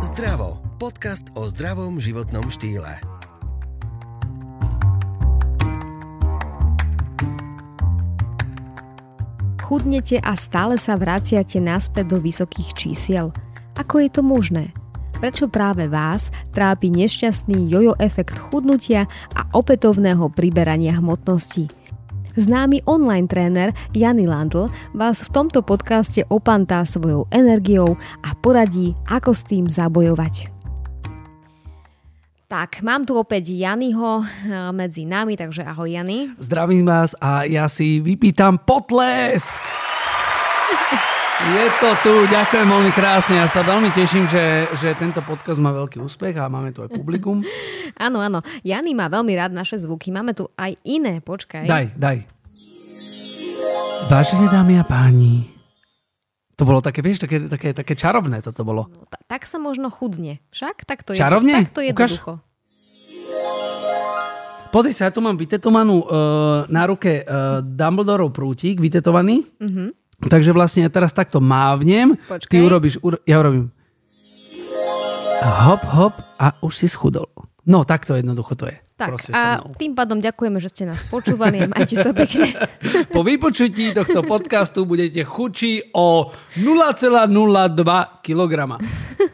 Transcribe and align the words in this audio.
Zdravo. 0.00 0.64
Podcast 0.80 1.28
o 1.36 1.44
zdravom 1.44 2.00
životnom 2.00 2.48
štýle. 2.48 3.04
Chudnete 9.60 10.16
a 10.24 10.32
stále 10.40 10.80
sa 10.80 10.96
vraciate 10.96 11.60
naspäť 11.60 12.16
do 12.16 12.18
vysokých 12.24 12.72
čísiel. 12.72 13.36
Ako 13.76 14.00
je 14.00 14.08
to 14.08 14.24
možné? 14.24 14.72
Prečo 15.20 15.52
práve 15.52 15.84
vás 15.84 16.32
trápi 16.56 16.88
nešťastný 16.88 17.68
jojo 17.68 17.92
efekt 18.00 18.40
chudnutia 18.40 19.04
a 19.36 19.52
opätovného 19.52 20.32
priberania 20.32 20.96
hmotnosti? 20.96 21.79
Známy 22.38 22.86
online 22.86 23.26
tréner 23.26 23.68
Jany 23.94 24.26
Landl 24.26 24.70
vás 24.94 25.26
v 25.26 25.32
tomto 25.34 25.62
podcaste 25.66 26.22
opantá 26.30 26.86
svojou 26.86 27.26
energiou 27.34 27.98
a 28.22 28.34
poradí, 28.38 28.94
ako 29.10 29.30
s 29.34 29.42
tým 29.46 29.66
zabojovať. 29.66 30.50
Tak, 32.50 32.82
mám 32.82 33.06
tu 33.06 33.14
opäť 33.14 33.54
Janyho 33.54 34.26
eh, 34.26 34.74
medzi 34.74 35.06
nami, 35.06 35.38
takže 35.38 35.62
ahoj 35.62 35.86
Jany. 35.86 36.34
Zdravím 36.34 36.82
vás 36.82 37.14
a 37.22 37.46
ja 37.46 37.70
si 37.70 38.02
vypýtam 38.02 38.58
potlesk. 38.58 39.62
Je 41.40 41.66
to 41.80 41.90
tu, 42.04 42.14
ďakujem 42.28 42.68
veľmi 42.68 42.92
krásne. 42.92 43.40
Ja 43.40 43.48
sa 43.48 43.64
veľmi 43.64 43.88
teším, 43.90 44.28
že, 44.28 44.68
že 44.76 44.92
tento 44.92 45.24
podcast 45.24 45.56
má 45.56 45.72
veľký 45.72 45.96
úspech 45.96 46.36
a 46.36 46.52
máme 46.52 46.68
tu 46.68 46.84
aj 46.84 46.92
publikum. 46.92 47.40
áno, 48.06 48.20
áno. 48.20 48.44
Jany 48.60 48.92
má 48.92 49.08
veľmi 49.08 49.32
rád 49.32 49.56
naše 49.56 49.80
zvuky. 49.80 50.12
Máme 50.12 50.36
tu 50.36 50.52
aj 50.60 50.76
iné, 50.84 51.24
počkaj. 51.24 51.64
Daj, 51.64 51.96
daj. 51.96 52.28
Vážené 54.12 54.52
dámy 54.52 54.76
a 54.76 54.84
páni, 54.84 55.48
to 56.60 56.68
bolo 56.68 56.84
také, 56.84 57.00
vieš, 57.00 57.24
také, 57.24 57.48
také, 57.48 57.72
také 57.72 57.96
čarovné 57.96 58.44
toto 58.44 58.60
bolo. 58.60 58.92
No, 58.92 59.08
t- 59.08 59.16
tak 59.24 59.48
sa 59.48 59.56
možno 59.56 59.88
chudne. 59.88 60.44
Však? 60.52 60.84
Tak 60.84 61.08
to 61.08 61.16
je, 61.16 61.24
Čarovne? 61.24 61.56
Tak 61.56 61.72
to 61.72 61.80
je 61.80 61.88
jednoducho. 61.88 62.32
Pozri 64.68 64.92
sa, 64.92 65.08
ja 65.08 65.12
tu 65.14 65.24
mám 65.24 65.40
vytetovanú 65.40 66.04
uh, 66.04 66.68
na 66.68 66.84
ruke 66.84 67.24
uh, 67.24 67.64
Dumbledorov 67.64 68.28
prútik, 68.30 68.76
vytetovaný. 68.76 69.48
Mhm. 69.56 69.96
Takže 70.20 70.52
vlastne 70.52 70.84
ja 70.84 70.90
teraz 70.92 71.16
takto 71.16 71.40
mávnem, 71.40 72.16
Počkaj. 72.28 72.50
ty 72.52 72.56
urobíš, 72.60 73.00
uro, 73.00 73.16
ja 73.24 73.40
urobím 73.40 73.72
hop, 75.40 75.80
hop 75.96 76.14
a 76.36 76.52
už 76.60 76.76
si 76.76 76.86
schudol. 76.88 77.28
No, 77.64 77.84
takto 77.84 78.16
jednoducho 78.16 78.56
to 78.56 78.68
je. 78.68 78.76
Tak 79.00 79.16
Proste 79.16 79.32
a 79.32 79.64
tým 79.80 79.96
pádom 79.96 80.20
ďakujeme, 80.20 80.60
že 80.60 80.68
ste 80.68 80.84
nás 80.84 81.00
počúvali 81.08 81.64
a 81.64 81.72
majte 81.72 81.96
sa 81.96 82.12
pekne. 82.12 82.52
Po 83.16 83.24
vypočutí 83.24 83.96
tohto 83.96 84.20
podcastu 84.20 84.84
budete 84.84 85.24
chučí 85.24 85.80
o 85.96 86.28
0,02 86.60 87.32
kg. 88.20 88.52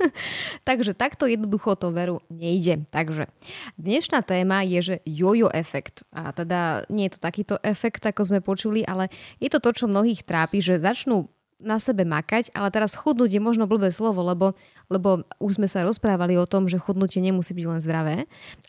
Takže 0.69 0.95
takto 0.95 1.27
jednoducho 1.27 1.75
to 1.75 1.91
veru 1.91 2.23
nejde. 2.31 2.87
Takže 2.95 3.27
dnešná 3.75 4.23
téma 4.23 4.63
je, 4.63 4.95
že 4.95 4.97
jojo 5.03 5.51
efekt. 5.51 6.07
A 6.15 6.31
teda 6.31 6.87
nie 6.87 7.11
je 7.11 7.19
to 7.19 7.21
takýto 7.27 7.59
efekt, 7.67 8.07
ako 8.07 8.23
sme 8.23 8.39
počuli, 8.39 8.87
ale 8.87 9.11
je 9.43 9.51
to 9.51 9.59
to, 9.59 9.75
čo 9.75 9.91
mnohých 9.91 10.23
trápi, 10.23 10.63
že 10.63 10.79
začnú 10.79 11.27
na 11.57 11.81
sebe 11.81 12.05
makať, 12.05 12.53
ale 12.53 12.69
teraz 12.69 12.93
chudnúť 12.93 13.33
je 13.33 13.41
možno 13.41 13.65
blbé 13.65 13.89
slovo, 13.89 14.21
lebo, 14.21 14.53
lebo 14.93 15.25
už 15.41 15.57
sme 15.57 15.69
sa 15.69 15.85
rozprávali 15.85 16.37
o 16.37 16.49
tom, 16.49 16.69
že 16.69 16.81
chudnutie 16.81 17.25
nemusí 17.25 17.57
byť 17.57 17.67
len 17.67 17.81
zdravé, 17.81 18.17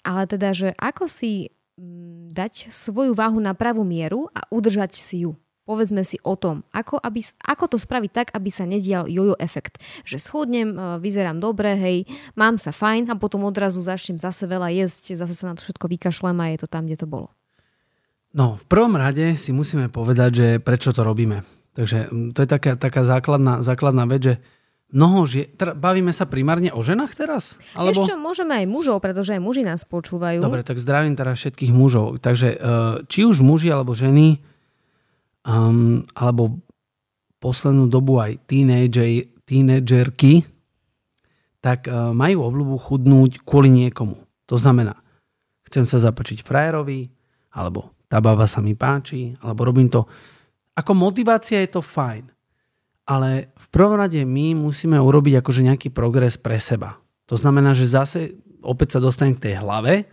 ale 0.07 0.23
teda, 0.23 0.55
že 0.55 0.69
ako 0.79 1.11
si 1.11 1.51
mm, 1.75 2.31
dať 2.31 2.71
svoju 2.71 3.11
váhu 3.11 3.43
na 3.43 3.51
pravú 3.51 3.83
mieru 3.83 4.31
a 4.31 4.47
udržať 4.47 4.95
si 4.95 5.27
ju. 5.27 5.35
Povedzme 5.67 5.99
si 6.07 6.15
o 6.23 6.39
tom, 6.39 6.63
ako, 6.71 6.95
aby, 7.03 7.19
ako 7.43 7.75
to 7.75 7.77
spraviť 7.77 8.11
tak, 8.15 8.27
aby 8.31 8.47
sa 8.47 8.63
nedial 8.63 9.03
jojo 9.11 9.35
efekt. 9.35 9.83
Že 10.07 10.17
schudnem, 10.23 10.71
e, 10.71 11.03
vyzerám 11.03 11.43
dobre, 11.43 11.75
hej, 11.75 11.97
mám 12.39 12.55
sa 12.55 12.71
fajn 12.71 13.11
a 13.11 13.19
potom 13.19 13.43
odrazu 13.43 13.83
začnem 13.83 14.15
zase 14.15 14.47
veľa 14.47 14.71
jesť, 14.71 15.19
zase 15.19 15.35
sa 15.35 15.51
na 15.51 15.59
to 15.59 15.67
všetko 15.67 15.91
vykašlem 15.91 16.39
a 16.39 16.55
je 16.55 16.63
to 16.63 16.71
tam, 16.71 16.87
kde 16.87 17.03
to 17.03 17.07
bolo. 17.11 17.35
No, 18.31 18.55
v 18.55 18.63
prvom 18.63 18.95
rade 18.95 19.35
si 19.35 19.51
musíme 19.51 19.91
povedať, 19.91 20.31
že 20.31 20.47
prečo 20.63 20.95
to 20.95 21.03
robíme. 21.03 21.56
Takže 21.77 22.09
mm, 22.09 22.33
to 22.33 22.39
je 22.41 22.49
taká, 22.49 22.73
taká 22.73 23.05
základná, 23.05 23.61
základná 23.61 24.09
vec, 24.09 24.33
že 24.33 24.35
mnoho 24.89 25.29
žie... 25.29 25.45
Teda 25.53 25.77
bavíme 25.77 26.09
sa 26.09 26.25
primárne 26.25 26.73
o 26.73 26.81
ženách 26.81 27.13
teraz? 27.13 27.61
Alebo... 27.77 28.01
Ešte 28.01 28.17
môžeme 28.17 28.57
aj 28.57 28.65
mužov, 28.65 28.97
pretože 28.97 29.37
aj 29.37 29.41
muži 29.45 29.61
nás 29.61 29.85
počúvajú. 29.85 30.41
Dobre, 30.41 30.65
tak 30.65 30.81
zdravím 30.81 31.13
teraz 31.13 31.37
všetkých 31.37 31.69
mužov. 31.69 32.17
Takže 32.17 32.49
eh, 32.57 32.59
či 33.05 33.29
už 33.29 33.45
muži 33.45 33.69
alebo 33.69 33.93
ženy, 33.93 34.41
um, 35.45 36.01
alebo 36.17 36.59
poslednú 37.37 37.85
dobu 37.85 38.17
aj 38.17 38.41
teenager, 38.49 39.29
teenagerky, 39.45 40.43
tak 41.61 41.89
uh, 41.89 42.13
majú 42.13 42.49
obľúbu 42.49 42.75
chudnúť 42.81 43.45
kvôli 43.45 43.69
niekomu. 43.69 44.17
To 44.49 44.55
znamená, 44.57 44.97
chcem 45.69 45.85
sa 45.85 46.01
zapačiť 46.01 46.41
frajerovi, 46.41 47.07
alebo 47.53 47.93
tá 48.07 48.23
baba 48.23 48.47
sa 48.47 48.63
mi 48.63 48.73
páči, 48.73 49.35
alebo 49.43 49.67
robím 49.67 49.91
to. 49.91 50.07
Ako 50.77 50.93
motivácia 50.93 51.57
je 51.65 51.73
to 51.73 51.81
fajn, 51.81 52.29
ale 53.09 53.49
v 53.57 53.67
prvom 53.73 53.97
rade 53.97 54.21
my 54.21 54.53
musíme 54.53 55.01
urobiť 55.01 55.41
akože 55.41 55.65
nejaký 55.65 55.89
progres 55.89 56.37
pre 56.37 56.61
seba. 56.61 57.01
To 57.25 57.33
znamená, 57.33 57.73
že 57.73 57.89
zase 57.89 58.37
opäť 58.61 58.97
sa 58.97 58.99
dostanem 59.01 59.33
k 59.33 59.49
tej 59.49 59.55
hlave, 59.57 60.05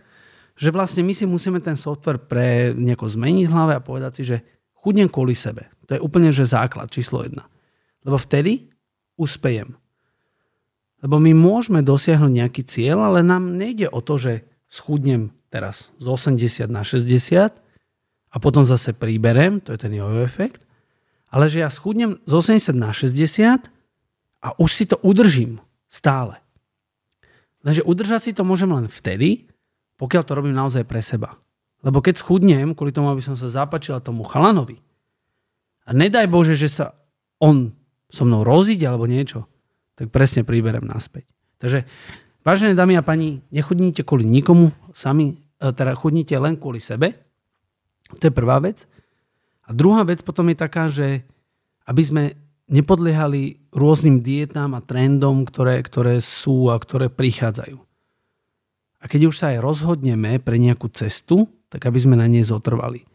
že 0.55 0.71
vlastne 0.71 1.03
my 1.03 1.13
si 1.13 1.27
musíme 1.27 1.59
ten 1.59 1.75
software 1.75 2.17
pre 2.17 2.71
nejako 2.71 3.11
zmeniť 3.11 3.45
z 3.45 3.53
hlave 3.53 3.73
a 3.75 3.83
povedať 3.83 4.11
si, 4.17 4.23
že 4.23 4.37
chudnem 4.79 5.11
kvôli 5.11 5.35
sebe. 5.35 5.67
To 5.85 5.99
je 5.99 6.01
úplne 6.01 6.31
že 6.31 6.47
základ 6.47 6.89
číslo 6.89 7.21
jedna. 7.27 7.45
Lebo 8.07 8.15
vtedy 8.15 8.71
uspejem. 9.19 9.75
Lebo 11.03 11.19
my 11.19 11.35
môžeme 11.35 11.83
dosiahnuť 11.83 12.31
nejaký 12.31 12.61
cieľ, 12.65 13.11
ale 13.11 13.21
nám 13.21 13.53
nejde 13.53 13.91
o 13.91 13.99
to, 13.99 14.15
že 14.15 14.33
schudnem 14.71 15.35
teraz 15.51 15.91
z 15.99 16.07
80 16.07 16.71
na 16.71 16.81
60 16.81 17.64
a 18.35 18.37
potom 18.43 18.67
zase 18.67 18.91
príberem, 18.91 19.63
to 19.63 19.71
je 19.71 19.79
ten 19.79 19.95
jojo 19.95 20.27
efekt, 20.27 20.67
ale 21.31 21.47
že 21.47 21.63
ja 21.63 21.71
schudnem 21.71 22.19
z 22.27 22.31
80 22.35 22.75
na 22.75 22.91
60 22.91 23.71
a 24.43 24.47
už 24.59 24.69
si 24.75 24.83
to 24.83 24.99
udržím 24.99 25.63
stále. 25.87 26.43
Lenže 27.63 27.87
udržať 27.87 28.29
si 28.29 28.31
to 28.35 28.43
môžem 28.43 28.69
len 28.69 28.91
vtedy, 28.91 29.47
pokiaľ 29.95 30.21
to 30.27 30.35
robím 30.35 30.53
naozaj 30.53 30.83
pre 30.83 30.99
seba. 30.99 31.39
Lebo 31.81 32.03
keď 32.03 32.19
schudnem, 32.19 32.75
kvôli 32.75 32.91
tomu, 32.91 33.09
aby 33.09 33.23
som 33.23 33.39
sa 33.39 33.47
zapáčila 33.47 34.03
tomu 34.03 34.27
chalanovi, 34.27 34.83
a 35.85 35.93
nedaj 35.93 36.25
Bože, 36.27 36.57
že 36.57 36.69
sa 36.69 36.97
on 37.37 37.73
so 38.09 38.25
mnou 38.25 38.41
rozíde 38.41 38.89
alebo 38.89 39.05
niečo, 39.05 39.45
tak 39.93 40.09
presne 40.09 40.41
príberem 40.41 40.81
naspäť. 40.81 41.29
Takže, 41.61 41.85
vážené 42.41 42.73
dámy 42.73 42.97
a 42.99 43.05
pani, 43.05 43.45
nechudnite 43.53 44.01
kvôli 44.01 44.25
nikomu, 44.25 44.73
sami, 44.91 45.37
e, 45.61 45.69
teda 45.71 45.93
chudnite 45.93 46.35
len 46.41 46.57
kvôli 46.57 46.81
sebe. 46.81 47.24
To 48.13 48.23
je 48.29 48.33
prvá 48.33 48.61
vec. 48.61 48.85
A 49.65 49.73
druhá 49.73 50.05
vec 50.05 50.21
potom 50.21 50.45
je 50.53 50.57
taká, 50.57 50.91
že 50.91 51.25
aby 51.89 52.01
sme 52.05 52.23
nepodliehali 52.65 53.69
rôznym 53.73 54.21
dietám 54.25 54.73
a 54.73 54.81
trendom, 54.81 55.45
ktoré, 55.45 55.81
ktoré 55.85 56.21
sú 56.21 56.73
a 56.73 56.77
ktoré 56.77 57.13
prichádzajú. 57.13 57.77
A 59.01 59.05
keď 59.05 59.29
už 59.29 59.37
sa 59.37 59.53
aj 59.53 59.61
rozhodneme 59.61 60.41
pre 60.41 60.57
nejakú 60.57 60.89
cestu, 60.89 61.45
tak 61.69 61.85
aby 61.85 62.01
sme 62.01 62.17
na 62.17 62.25
nej 62.25 62.41
zotrvali. 62.41 63.05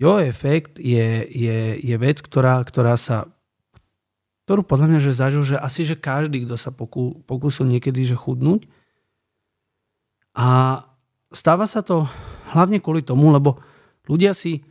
Jo 0.00 0.16
efekt 0.16 0.80
je, 0.80 1.28
je, 1.28 1.76
je 1.76 1.96
vec, 2.00 2.24
ktorá, 2.24 2.64
ktorá 2.64 2.96
sa 2.96 3.28
ktorú 4.50 4.66
podľa 4.66 4.86
mňa 4.90 5.00
že 5.06 5.14
zažil, 5.14 5.46
že 5.46 5.62
asi 5.62 5.86
že 5.86 5.94
každý, 5.94 6.42
kto 6.42 6.58
sa 6.58 6.74
pokú, 6.74 7.22
pokúsil 7.22 7.70
niekedy 7.70 8.02
že 8.02 8.18
chudnúť. 8.18 8.66
A 10.34 10.82
stáva 11.30 11.70
sa 11.70 11.86
to 11.86 12.10
hlavne 12.50 12.82
kvôli 12.82 12.98
tomu, 12.98 13.30
lebo 13.30 13.62
ľudia 14.10 14.34
si 14.34 14.66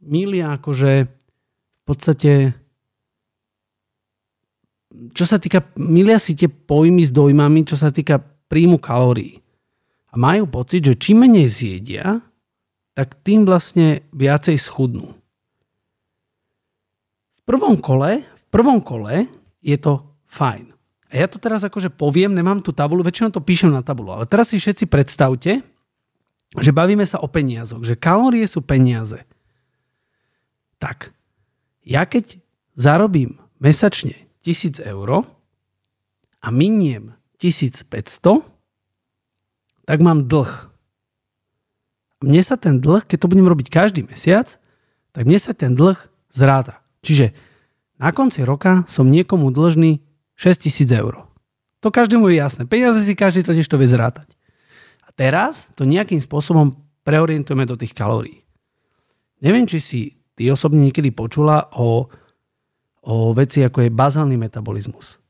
milia 0.00 0.56
akože 0.56 0.92
v 1.04 1.82
podstate 1.84 2.56
čo 5.10 5.26
sa 5.26 5.42
týka, 5.42 5.74
milia 5.74 6.22
si 6.22 6.38
tie 6.38 6.46
pojmy 6.46 7.02
s 7.02 7.10
dojmami, 7.10 7.66
čo 7.66 7.74
sa 7.74 7.90
týka 7.90 8.22
príjmu 8.46 8.78
kalórií. 8.78 9.42
A 10.10 10.14
majú 10.14 10.46
pocit, 10.46 10.86
že 10.86 10.94
čím 10.94 11.26
menej 11.26 11.50
zjedia, 11.50 12.22
tak 12.94 13.18
tým 13.26 13.42
vlastne 13.42 14.06
viacej 14.14 14.54
schudnú. 14.54 15.18
V 17.34 17.42
prvom 17.42 17.74
kole, 17.82 18.22
v 18.22 18.46
prvom 18.54 18.78
kole 18.78 19.26
je 19.58 19.74
to 19.74 20.06
fajn. 20.30 20.70
A 21.10 21.12
ja 21.18 21.26
to 21.26 21.42
teraz 21.42 21.66
akože 21.66 21.90
poviem, 21.90 22.30
nemám 22.30 22.62
tú 22.62 22.70
tabulu, 22.70 23.02
väčšinou 23.02 23.34
to 23.34 23.42
píšem 23.42 23.74
na 23.74 23.82
tabulu, 23.82 24.14
ale 24.14 24.30
teraz 24.30 24.54
si 24.54 24.62
všetci 24.62 24.86
predstavte, 24.86 25.62
že 26.58 26.70
bavíme 26.70 27.02
sa 27.02 27.18
o 27.18 27.26
peniazoch, 27.26 27.82
že 27.82 27.98
kalórie 27.98 28.46
sú 28.46 28.62
peniaze. 28.62 29.26
Tak, 30.78 31.10
ja 31.82 32.06
keď 32.06 32.38
zarobím 32.78 33.42
mesačne 33.58 34.28
1000 34.46 34.84
eur 34.84 35.26
a 36.44 36.48
miniem 36.52 37.16
1500, 37.40 37.88
tak 39.84 39.98
mám 40.00 40.28
dlh. 40.30 40.52
Mne 42.24 42.40
sa 42.40 42.56
ten 42.56 42.80
dlh, 42.80 43.04
keď 43.04 43.18
to 43.24 43.30
budem 43.30 43.48
robiť 43.48 43.68
každý 43.68 44.00
mesiac, 44.06 44.56
tak 45.12 45.28
mne 45.28 45.38
sa 45.40 45.52
ten 45.52 45.76
dlh 45.76 45.96
zráta. 46.32 46.80
Čiže 47.04 47.36
na 48.00 48.10
konci 48.10 48.42
roka 48.42 48.82
som 48.88 49.12
niekomu 49.12 49.52
dlžný 49.52 50.00
6000 50.34 50.88
eur. 50.98 51.28
To 51.84 51.92
každému 51.92 52.32
je 52.32 52.40
jasné. 52.40 52.62
Peniaze 52.64 53.04
si 53.04 53.12
každý 53.12 53.44
totiž 53.44 53.68
to 53.68 53.76
vie 53.76 53.86
zrátať. 53.86 54.32
Teraz 55.14 55.70
to 55.78 55.86
nejakým 55.86 56.18
spôsobom 56.18 56.74
preorientujeme 57.06 57.64
do 57.66 57.78
tých 57.78 57.94
kalórií. 57.94 58.42
Neviem, 59.44 59.68
či 59.68 59.78
si 59.78 60.00
ty 60.34 60.50
osobne 60.50 60.82
niekedy 60.82 61.14
počula 61.14 61.70
o, 61.78 62.10
o 63.06 63.14
veci, 63.36 63.62
ako 63.62 63.86
je 63.86 63.90
bazálny 63.94 64.34
metabolizmus. 64.34 65.20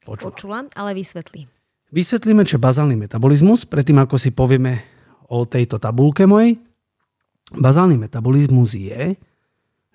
Počula. 0.00 0.32
Počula, 0.32 0.58
ale 0.72 0.96
vysvetlí. 0.96 1.44
Vysvetlíme, 1.90 2.46
čo 2.46 2.56
je 2.56 2.64
bazálny 2.64 2.96
metabolizmus, 2.96 3.66
predtým 3.66 3.98
ako 4.00 4.16
si 4.16 4.30
povieme 4.30 4.80
o 5.28 5.44
tejto 5.44 5.76
tabulke 5.82 6.24
mojej. 6.24 6.56
Bazálny 7.50 7.98
metabolizmus 7.98 8.78
je, 8.78 9.18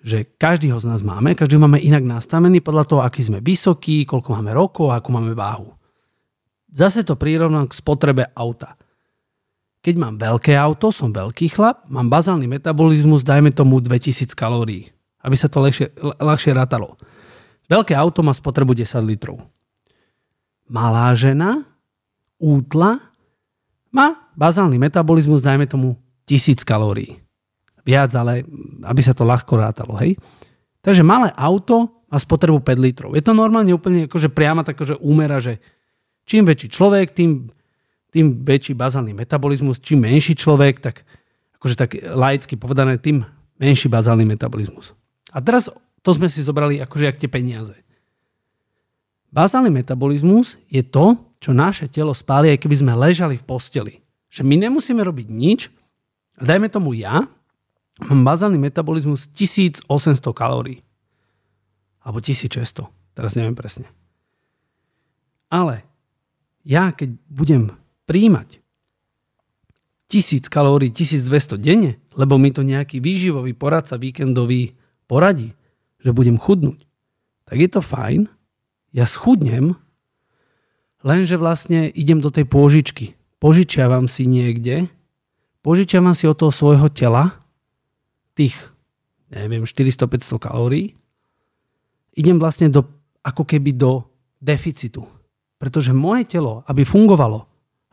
že 0.04 0.18
každý 0.38 0.70
ho 0.70 0.78
z 0.78 0.86
nás 0.92 1.00
máme, 1.00 1.34
každý 1.34 1.56
máme 1.56 1.80
inak 1.82 2.04
nastavený 2.04 2.60
podľa 2.60 2.84
toho, 2.84 3.00
aký 3.02 3.24
sme 3.24 3.40
vysokí, 3.42 4.04
koľko 4.04 4.38
máme 4.38 4.52
rokov 4.54 4.92
akú 4.92 5.10
máme 5.10 5.32
váhu. 5.32 5.72
Zase 6.68 7.02
to 7.02 7.16
prirovnám 7.16 7.66
k 7.72 7.78
spotrebe 7.80 8.28
auta. 8.36 8.76
Keď 9.86 9.94
mám 9.94 10.18
veľké 10.18 10.58
auto, 10.58 10.90
som 10.90 11.14
veľký 11.14 11.46
chlap, 11.54 11.86
mám 11.86 12.10
bazálny 12.10 12.50
metabolizmus, 12.50 13.22
dajme 13.22 13.54
tomu 13.54 13.78
2000 13.78 14.34
kalórií, 14.34 14.90
aby 15.22 15.38
sa 15.38 15.46
to 15.46 15.62
ľahšie, 15.62 15.94
ľahšie 16.18 16.58
rátalo. 16.58 16.98
Veľké 17.70 17.94
auto 17.94 18.26
má 18.26 18.34
spotrebu 18.34 18.74
10 18.74 18.98
litrov. 19.06 19.46
Malá 20.66 21.14
žena, 21.14 21.62
útla, 22.42 22.98
má 23.94 24.26
bazálny 24.34 24.74
metabolizmus, 24.74 25.38
dajme 25.38 25.70
tomu 25.70 25.94
1000 26.26 26.66
kalórií 26.66 27.22
viac, 27.86 28.10
ale 28.18 28.42
aby 28.82 28.98
sa 28.98 29.14
to 29.14 29.22
ľahko 29.22 29.54
rátalo. 29.54 29.94
Hej? 30.02 30.18
Takže 30.82 31.06
malé 31.06 31.30
auto 31.38 32.02
má 32.10 32.18
spotrebu 32.18 32.58
5 32.58 32.74
litrov. 32.82 33.10
Je 33.14 33.22
to 33.22 33.30
normálne 33.30 33.70
úplne 33.70 34.10
akože 34.10 34.34
priama 34.34 34.66
tak, 34.66 34.82
že 34.82 34.98
úmera, 34.98 35.38
že 35.38 35.62
čím 36.26 36.42
väčší 36.42 36.74
človek, 36.74 37.14
tým, 37.14 37.46
tým 38.10 38.42
väčší 38.42 38.72
bazálny 38.72 39.12
metabolizmus, 39.12 39.82
čím 39.82 40.06
menší 40.06 40.38
človek, 40.38 40.80
tak 40.80 41.02
akože 41.60 41.74
tak 41.76 41.90
laicky 41.98 42.54
povedané, 42.54 43.00
tým 43.00 43.26
menší 43.58 43.88
bazálny 43.88 44.24
metabolizmus. 44.24 44.92
A 45.32 45.42
teraz 45.42 45.68
to 46.00 46.10
sme 46.14 46.30
si 46.30 46.44
zobrali 46.44 46.78
akože 46.78 47.04
jak 47.04 47.18
tie 47.18 47.30
peniaze. 47.30 47.74
Bazálny 49.34 49.68
metabolizmus 49.68 50.56
je 50.70 50.80
to, 50.80 51.18
čo 51.42 51.52
naše 51.52 51.90
telo 51.90 52.14
spáli, 52.16 52.54
aj 52.54 52.62
keby 52.62 52.76
sme 52.78 52.92
ležali 52.96 53.36
v 53.36 53.44
posteli. 53.44 53.94
Že 54.32 54.46
my 54.46 54.54
nemusíme 54.68 55.02
robiť 55.02 55.26
nič, 55.28 55.68
dajme 56.40 56.70
tomu 56.72 56.96
ja, 56.96 57.26
mám 58.06 58.20
bazálny 58.24 58.56
metabolizmus 58.56 59.28
1800 59.34 59.88
kalórií. 60.32 60.80
Alebo 62.00 62.22
1600, 62.22 62.86
teraz 63.18 63.34
neviem 63.34 63.58
presne. 63.58 63.90
Ale 65.50 65.82
ja 66.66 66.90
keď 66.94 67.18
budem 67.26 67.74
príjmať 68.06 68.62
1000 70.06 70.46
kalórií, 70.46 70.94
1200 70.94 71.58
denne, 71.58 71.98
lebo 72.14 72.38
mi 72.38 72.54
to 72.54 72.62
nejaký 72.62 73.02
výživový 73.02 73.52
poradca 73.58 73.98
víkendový 73.98 74.78
poradí, 75.10 75.52
že 75.98 76.14
budem 76.14 76.38
chudnúť, 76.38 76.86
tak 77.46 77.56
je 77.58 77.68
to 77.70 77.82
fajn. 77.82 78.30
Ja 78.94 79.04
schudnem, 79.04 79.76
lenže 81.02 81.36
vlastne 81.36 81.90
idem 81.90 82.22
do 82.22 82.30
tej 82.30 82.46
pôžičky. 82.46 83.18
Požičiavam 83.42 84.08
si 84.08 84.24
niekde, 84.24 84.88
požičiavam 85.60 86.16
si 86.16 86.24
od 86.30 86.38
toho 86.38 86.54
svojho 86.54 86.88
tela 86.88 87.36
tých, 88.38 88.56
neviem, 89.28 89.66
400-500 89.66 90.38
kalórií, 90.40 90.96
idem 92.16 92.40
vlastne 92.40 92.72
do, 92.72 92.86
ako 93.20 93.44
keby 93.44 93.76
do 93.76 94.06
deficitu. 94.40 95.04
Pretože 95.60 95.92
moje 95.92 96.24
telo, 96.30 96.64
aby 96.70 96.86
fungovalo, 96.86 97.44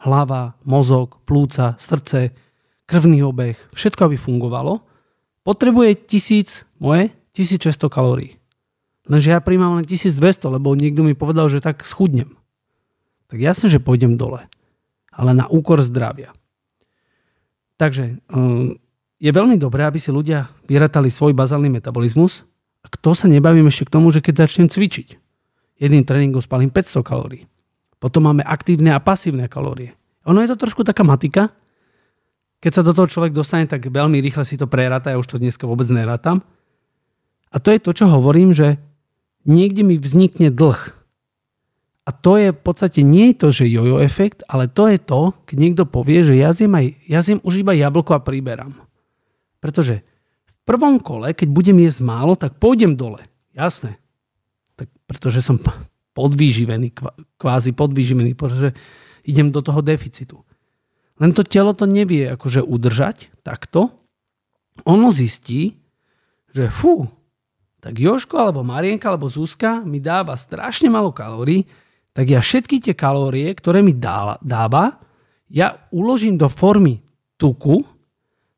hlava, 0.03 0.59
mozog, 0.67 1.23
plúca, 1.23 1.79
srdce, 1.79 2.35
krvný 2.83 3.23
obeh, 3.23 3.55
všetko 3.71 4.11
aby 4.11 4.17
fungovalo, 4.19 4.83
potrebuje 5.47 6.07
tisíc, 6.07 6.67
moje 6.77 7.15
1600 7.33 7.87
kalórií. 7.87 8.35
Lenže 9.07 9.35
ja 9.35 9.43
príjmam 9.43 9.79
len 9.79 9.87
1200, 9.87 10.59
lebo 10.59 10.75
niekto 10.75 11.03
mi 11.03 11.15
povedal, 11.15 11.51
že 11.51 11.63
tak 11.63 11.83
schudnem. 11.83 12.39
Tak 13.27 13.39
jasne, 13.39 13.67
že 13.67 13.83
pôjdem 13.83 14.15
dole. 14.15 14.47
Ale 15.11 15.35
na 15.35 15.47
úkor 15.51 15.83
zdravia. 15.83 16.31
Takže 17.75 18.23
um, 18.31 18.79
je 19.19 19.31
veľmi 19.31 19.59
dobré, 19.59 19.83
aby 19.83 19.99
si 19.99 20.11
ľudia 20.11 20.51
vyratali 20.67 21.11
svoj 21.11 21.35
bazálny 21.35 21.67
metabolizmus. 21.67 22.47
A 22.83 22.87
kto 22.91 23.15
sa 23.15 23.27
nebavím 23.27 23.67
ešte 23.67 23.87
k 23.87 23.93
tomu, 23.99 24.11
že 24.11 24.23
keď 24.23 24.47
začnem 24.47 24.67
cvičiť, 24.67 25.19
jedným 25.79 26.03
tréningom 26.07 26.43
spalím 26.43 26.71
500 26.71 27.03
kalórií. 27.03 27.47
Potom 28.03 28.27
máme 28.27 28.43
aktívne 28.43 28.91
a 28.91 28.99
pasívne 28.99 29.47
kalórie. 29.47 29.95
Ono 30.27 30.43
je 30.43 30.51
to 30.51 30.59
trošku 30.59 30.83
taká 30.83 31.07
matika. 31.07 31.55
Keď 32.59 32.71
sa 32.75 32.83
do 32.83 32.91
toho 32.91 33.07
človek 33.07 33.31
dostane, 33.31 33.63
tak 33.63 33.87
veľmi 33.87 34.19
rýchle 34.19 34.43
si 34.43 34.59
to 34.59 34.67
preráta, 34.67 35.15
ja 35.15 35.19
už 35.19 35.31
to 35.31 35.39
dneska 35.39 35.63
vôbec 35.63 35.87
nerátam. 35.87 36.43
A 37.47 37.63
to 37.63 37.71
je 37.71 37.79
to, 37.79 37.95
čo 37.95 38.11
hovorím, 38.11 38.51
že 38.51 38.75
niekde 39.47 39.87
mi 39.87 39.95
vznikne 39.95 40.51
dlh. 40.51 40.79
A 42.03 42.11
to 42.11 42.35
je 42.35 42.51
v 42.51 42.59
podstate 42.59 42.99
nie 43.07 43.31
je 43.31 43.39
to, 43.39 43.47
že 43.55 43.71
jojo 43.71 44.03
efekt, 44.03 44.43
ale 44.51 44.67
to 44.67 44.91
je 44.91 44.99
to, 44.99 45.31
keď 45.47 45.55
niekto 45.55 45.83
povie, 45.87 46.27
že 46.27 46.35
ja 46.35 46.51
zjem, 46.51 46.75
aj, 46.75 46.85
ja 47.07 47.23
zjem 47.23 47.39
už 47.39 47.63
iba 47.63 47.71
jablko 47.71 48.19
a 48.19 48.25
príberám. 48.25 48.75
Pretože 49.63 50.03
v 50.51 50.61
prvom 50.67 50.99
kole, 50.99 51.31
keď 51.31 51.47
budem 51.47 51.79
jesť 51.79 52.03
málo, 52.03 52.35
tak 52.35 52.59
pôjdem 52.59 52.99
dole. 52.99 53.23
Jasné. 53.55 53.95
Tak, 54.75 54.91
pretože 55.07 55.39
som 55.39 55.55
podvýživený, 56.13 56.93
kvázi 57.41 57.73
podvýživený, 57.73 58.37
pretože 58.37 58.73
idem 59.25 59.49
do 59.49 59.61
toho 59.61 59.81
deficitu. 59.81 60.41
Len 61.21 61.33
to 61.33 61.45
telo 61.45 61.77
to 61.77 61.85
nevie 61.85 62.25
akože 62.33 62.65
udržať 62.65 63.29
takto. 63.45 63.93
Ono 64.89 65.13
zistí, 65.13 65.77
že 66.49 66.69
fú, 66.73 67.05
tak 67.83 67.99
Joško 67.99 68.39
alebo 68.39 68.65
Marienka 68.65 69.11
alebo 69.13 69.29
Zuzka 69.29 69.83
mi 69.83 70.01
dáva 70.01 70.33
strašne 70.39 70.89
malo 70.89 71.13
kalórií, 71.13 71.67
tak 72.13 72.29
ja 72.29 72.39
všetky 72.39 72.79
tie 72.79 72.95
kalórie, 72.95 73.49
ktoré 73.53 73.81
mi 73.81 73.93
dáva, 73.93 74.85
ja 75.49 75.67
uložím 75.93 76.37
do 76.37 76.49
formy 76.49 77.01
tuku, 77.37 77.85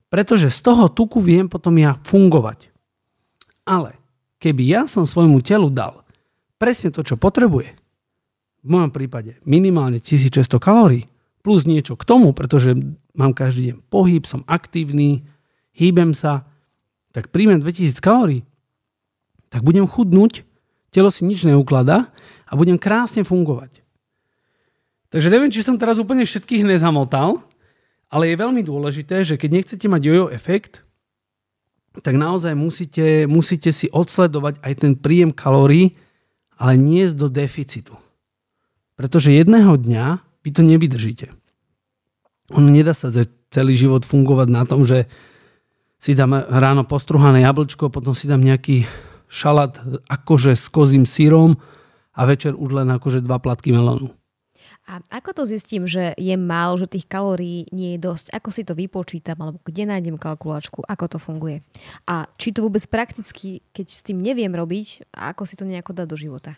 pretože 0.08 0.48
z 0.54 0.60
toho 0.64 0.88
tuku 0.88 1.20
viem 1.20 1.50
potom 1.52 1.76
ja 1.76 2.00
fungovať. 2.08 2.72
Ale 3.68 4.00
keby 4.40 4.64
ja 4.64 4.82
som 4.86 5.04
svojmu 5.04 5.42
telu 5.42 5.68
dal 5.74 6.05
presne 6.58 6.92
to, 6.92 7.04
čo 7.04 7.20
potrebuje, 7.20 7.76
v 8.66 8.68
mojom 8.68 8.90
prípade 8.90 9.38
minimálne 9.46 10.02
1600 10.02 10.58
kalórií, 10.58 11.06
plus 11.46 11.70
niečo 11.70 11.94
k 11.94 12.08
tomu, 12.08 12.34
pretože 12.34 12.74
mám 13.14 13.38
každý 13.38 13.70
deň 13.70 13.76
pohyb, 13.94 14.26
som 14.26 14.42
aktívny, 14.50 15.30
hýbem 15.78 16.18
sa, 16.18 16.50
tak 17.14 17.30
príjmem 17.30 17.62
2000 17.62 18.02
kalórií, 18.02 18.42
tak 19.54 19.62
budem 19.62 19.86
chudnúť, 19.86 20.42
telo 20.90 21.14
si 21.14 21.22
nič 21.22 21.46
neukladá 21.46 22.10
a 22.50 22.52
budem 22.58 22.82
krásne 22.82 23.22
fungovať. 23.22 23.86
Takže 25.14 25.30
neviem, 25.30 25.54
či 25.54 25.62
som 25.62 25.78
teraz 25.78 26.02
úplne 26.02 26.26
všetkých 26.26 26.66
nezamotal, 26.66 27.46
ale 28.10 28.34
je 28.34 28.42
veľmi 28.42 28.66
dôležité, 28.66 29.22
že 29.22 29.38
keď 29.38 29.50
nechcete 29.62 29.86
mať 29.86 30.02
jojo 30.02 30.26
efekt, 30.34 30.82
tak 32.04 32.20
naozaj 32.20 32.52
musíte, 32.58 33.30
musíte 33.30 33.72
si 33.72 33.88
odsledovať 33.88 34.60
aj 34.60 34.74
ten 34.76 34.94
príjem 34.98 35.32
kalórií, 35.32 35.96
ale 36.56 36.80
nie 36.80 37.04
do 37.16 37.28
deficitu. 37.28 38.00
Pretože 38.96 39.36
jedného 39.36 39.76
dňa 39.76 40.24
vy 40.44 40.50
to 40.52 40.62
nevydržíte. 40.64 41.28
Ono 42.54 42.70
nedá 42.70 42.94
sa 42.96 43.12
celý 43.50 43.74
život 43.76 44.06
fungovať 44.06 44.48
na 44.52 44.64
tom, 44.64 44.86
že 44.88 45.10
si 46.00 46.14
dám 46.14 46.38
ráno 46.38 46.86
postruhané 46.86 47.42
jablčko, 47.42 47.90
potom 47.90 48.14
si 48.14 48.30
dám 48.30 48.44
nejaký 48.44 48.86
šalát 49.26 49.82
akože 50.06 50.54
s 50.54 50.70
kozím 50.70 51.10
sírom 51.10 51.58
a 52.14 52.22
večer 52.30 52.54
už 52.54 52.84
len 52.84 52.88
akože 52.94 53.26
dva 53.26 53.42
platky 53.42 53.74
melónu. 53.74 54.14
A 54.86 55.02
ako 55.18 55.42
to 55.42 55.44
zistím, 55.50 55.90
že 55.90 56.14
je 56.14 56.38
málo, 56.38 56.78
že 56.78 56.86
tých 56.86 57.10
kalórií 57.10 57.66
nie 57.74 57.98
je 57.98 58.06
dosť? 58.06 58.38
Ako 58.38 58.54
si 58.54 58.62
to 58.62 58.78
vypočítam, 58.78 59.42
alebo 59.42 59.58
kde 59.66 59.90
nájdem 59.90 60.22
kalkulačku? 60.22 60.86
Ako 60.86 61.10
to 61.10 61.18
funguje? 61.18 61.66
A 62.06 62.30
či 62.38 62.54
to 62.54 62.62
vôbec 62.62 62.86
prakticky, 62.86 63.66
keď 63.74 63.88
s 63.90 64.06
tým 64.06 64.22
neviem 64.22 64.54
robiť, 64.54 65.10
ako 65.10 65.50
si 65.50 65.58
to 65.58 65.66
nejako 65.66 65.98
dá 65.98 66.06
do 66.06 66.14
života? 66.14 66.54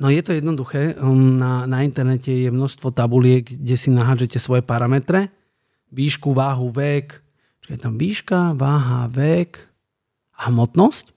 No 0.00 0.08
je 0.08 0.24
to 0.24 0.32
jednoduché. 0.32 0.96
Um, 0.96 1.36
na, 1.36 1.68
na 1.68 1.84
internete 1.84 2.32
je 2.32 2.48
množstvo 2.48 2.88
tabuliek, 2.88 3.44
kde 3.44 3.76
si 3.76 3.92
nahádžete 3.92 4.40
svoje 4.40 4.64
parametre. 4.64 5.28
Výšku, 5.92 6.32
váhu, 6.32 6.72
vek. 6.72 7.20
Čiže 7.60 7.72
je 7.76 7.80
tam 7.84 8.00
výška, 8.00 8.56
váha, 8.56 9.12
vek 9.12 9.60
a 10.40 10.48
hmotnosť. 10.48 11.12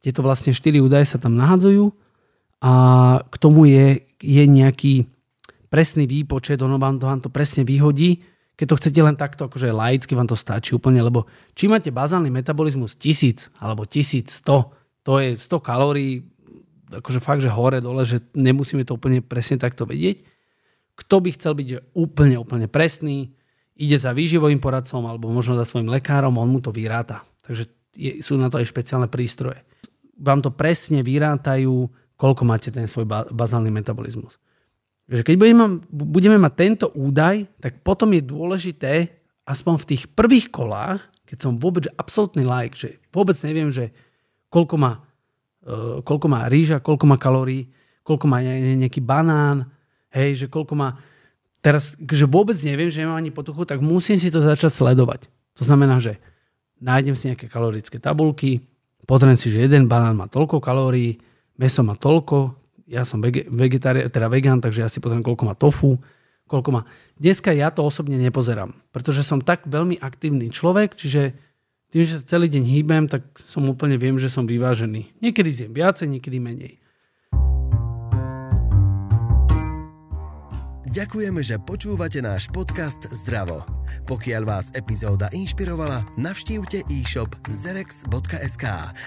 Tieto 0.00 0.24
vlastne 0.24 0.56
štyri 0.56 0.80
údaje 0.80 1.04
sa 1.04 1.20
tam 1.20 1.36
nahádzajú 1.36 1.92
a 2.64 2.72
k 3.28 3.34
tomu 3.36 3.68
je, 3.68 4.00
je 4.18 4.44
nejaký 4.48 5.04
presný 5.72 6.04
výpočet, 6.04 6.60
ono 6.60 6.76
vám 6.76 7.00
to, 7.00 7.08
vám 7.08 7.24
to 7.24 7.32
presne 7.32 7.64
vyhodí. 7.64 8.20
Keď 8.52 8.66
to 8.68 8.76
chcete 8.76 9.00
len 9.00 9.16
takto, 9.16 9.48
akože 9.48 9.72
laicky 9.72 10.12
vám 10.12 10.28
to 10.28 10.36
stačí 10.36 10.76
úplne, 10.76 11.00
lebo 11.00 11.24
či 11.56 11.72
máte 11.72 11.88
bazálny 11.88 12.28
metabolizmus 12.28 13.00
1000 13.00 13.56
alebo 13.56 13.88
1100, 13.88 14.44
to 15.00 15.12
je 15.16 15.40
100 15.40 15.48
kalórií, 15.64 16.20
akože 16.92 17.24
fakt, 17.24 17.40
že 17.40 17.48
hore, 17.48 17.80
dole, 17.80 18.04
že 18.04 18.20
nemusíme 18.36 18.84
to 18.84 19.00
úplne 19.00 19.24
presne 19.24 19.56
takto 19.56 19.88
vedieť. 19.88 20.20
Kto 20.92 21.24
by 21.24 21.32
chcel 21.32 21.56
byť 21.56 21.96
úplne, 21.96 22.36
úplne 22.36 22.68
presný, 22.68 23.32
ide 23.80 23.96
za 23.96 24.12
výživovým 24.12 24.60
poradcom 24.60 25.08
alebo 25.08 25.32
možno 25.32 25.56
za 25.56 25.64
svojim 25.64 25.88
lekárom, 25.88 26.36
on 26.36 26.52
mu 26.52 26.60
to 26.60 26.68
vyráta. 26.68 27.24
Takže 27.48 27.72
je, 27.96 28.20
sú 28.20 28.36
na 28.36 28.52
to 28.52 28.60
aj 28.60 28.68
špeciálne 28.68 29.08
prístroje. 29.08 29.64
Vám 30.20 30.44
to 30.44 30.52
presne 30.52 31.00
vyrátajú, 31.00 31.88
koľko 32.20 32.42
máte 32.44 32.68
ten 32.68 32.84
svoj 32.84 33.08
bazálny 33.32 33.72
metabolizmus. 33.72 34.36
Takže 35.10 35.22
keď 35.26 35.34
budeme, 35.36 35.64
budeme 35.90 36.38
mať 36.38 36.52
tento 36.54 36.86
údaj, 36.94 37.44
tak 37.58 37.82
potom 37.82 38.14
je 38.14 38.22
dôležité, 38.22 38.92
aspoň 39.42 39.74
v 39.82 39.88
tých 39.94 40.02
prvých 40.14 40.48
kolách, 40.54 41.02
keď 41.26 41.38
som 41.48 41.58
vôbec 41.58 41.90
absolútny 41.98 42.46
like, 42.46 42.78
že 42.78 43.02
vôbec 43.10 43.34
neviem, 43.42 43.68
že 43.72 43.90
koľko 44.52 44.76
má, 44.78 45.02
uh, 45.66 45.98
koľko 46.04 46.26
má 46.30 46.46
rýža, 46.46 46.84
koľko 46.84 47.04
má 47.08 47.16
kalórií, 47.18 47.66
koľko 48.06 48.26
má 48.30 48.42
nejaký 48.42 49.02
banán, 49.02 49.70
hej, 50.14 50.44
že 50.44 50.46
koľko 50.46 50.74
má... 50.78 50.98
Teraz, 51.62 51.94
že 51.98 52.26
vôbec 52.26 52.58
neviem, 52.66 52.90
že 52.90 53.06
nemám 53.06 53.22
ani 53.22 53.30
potuchu, 53.30 53.62
tak 53.62 53.78
musím 53.78 54.18
si 54.18 54.34
to 54.34 54.42
začať 54.42 54.74
sledovať. 54.74 55.30
To 55.58 55.62
znamená, 55.62 56.02
že 56.02 56.18
nájdem 56.82 57.14
si 57.14 57.30
nejaké 57.30 57.46
kalorické 57.46 58.02
tabulky, 58.02 58.66
pozriem 59.06 59.38
si, 59.38 59.50
že 59.50 59.62
jeden 59.62 59.86
banán 59.86 60.18
má 60.18 60.26
toľko 60.26 60.58
kalórií, 60.58 61.22
meso 61.54 61.86
má 61.86 61.94
toľko, 61.94 62.61
ja 62.92 63.08
som 63.08 63.24
vegetari- 63.24 64.04
teda 64.12 64.28
vegán, 64.28 64.60
takže 64.60 64.84
ja 64.84 64.88
si 64.92 65.00
pozriem, 65.00 65.24
koľko 65.24 65.48
má 65.48 65.56
tofu, 65.56 65.96
koľko 66.44 66.68
má... 66.76 66.80
Dneska 67.16 67.56
ja 67.56 67.72
to 67.72 67.80
osobne 67.80 68.20
nepozerám, 68.20 68.76
pretože 68.92 69.24
som 69.24 69.40
tak 69.40 69.64
veľmi 69.64 69.96
aktívny 69.96 70.52
človek, 70.52 70.92
čiže 70.92 71.32
tým, 71.88 72.04
že 72.04 72.20
celý 72.24 72.52
deň 72.52 72.64
hýbem, 72.68 73.04
tak 73.08 73.24
som 73.48 73.64
úplne 73.64 73.96
viem, 73.96 74.20
že 74.20 74.28
som 74.28 74.44
vyvážený. 74.44 75.16
Niekedy 75.24 75.48
zjem 75.52 75.72
viacej, 75.72 76.08
niekedy 76.08 76.36
menej. 76.40 76.81
Ďakujeme, 80.92 81.40
že 81.40 81.56
počúvate 81.56 82.20
náš 82.20 82.52
podcast 82.52 83.08
Zdravo. 83.08 83.64
Pokiaľ 84.04 84.42
vás 84.44 84.76
epizóda 84.76 85.32
inšpirovala, 85.32 86.04
navštívte 86.20 86.84
e-shop 86.92 87.32
zerex.sk, 87.48 88.66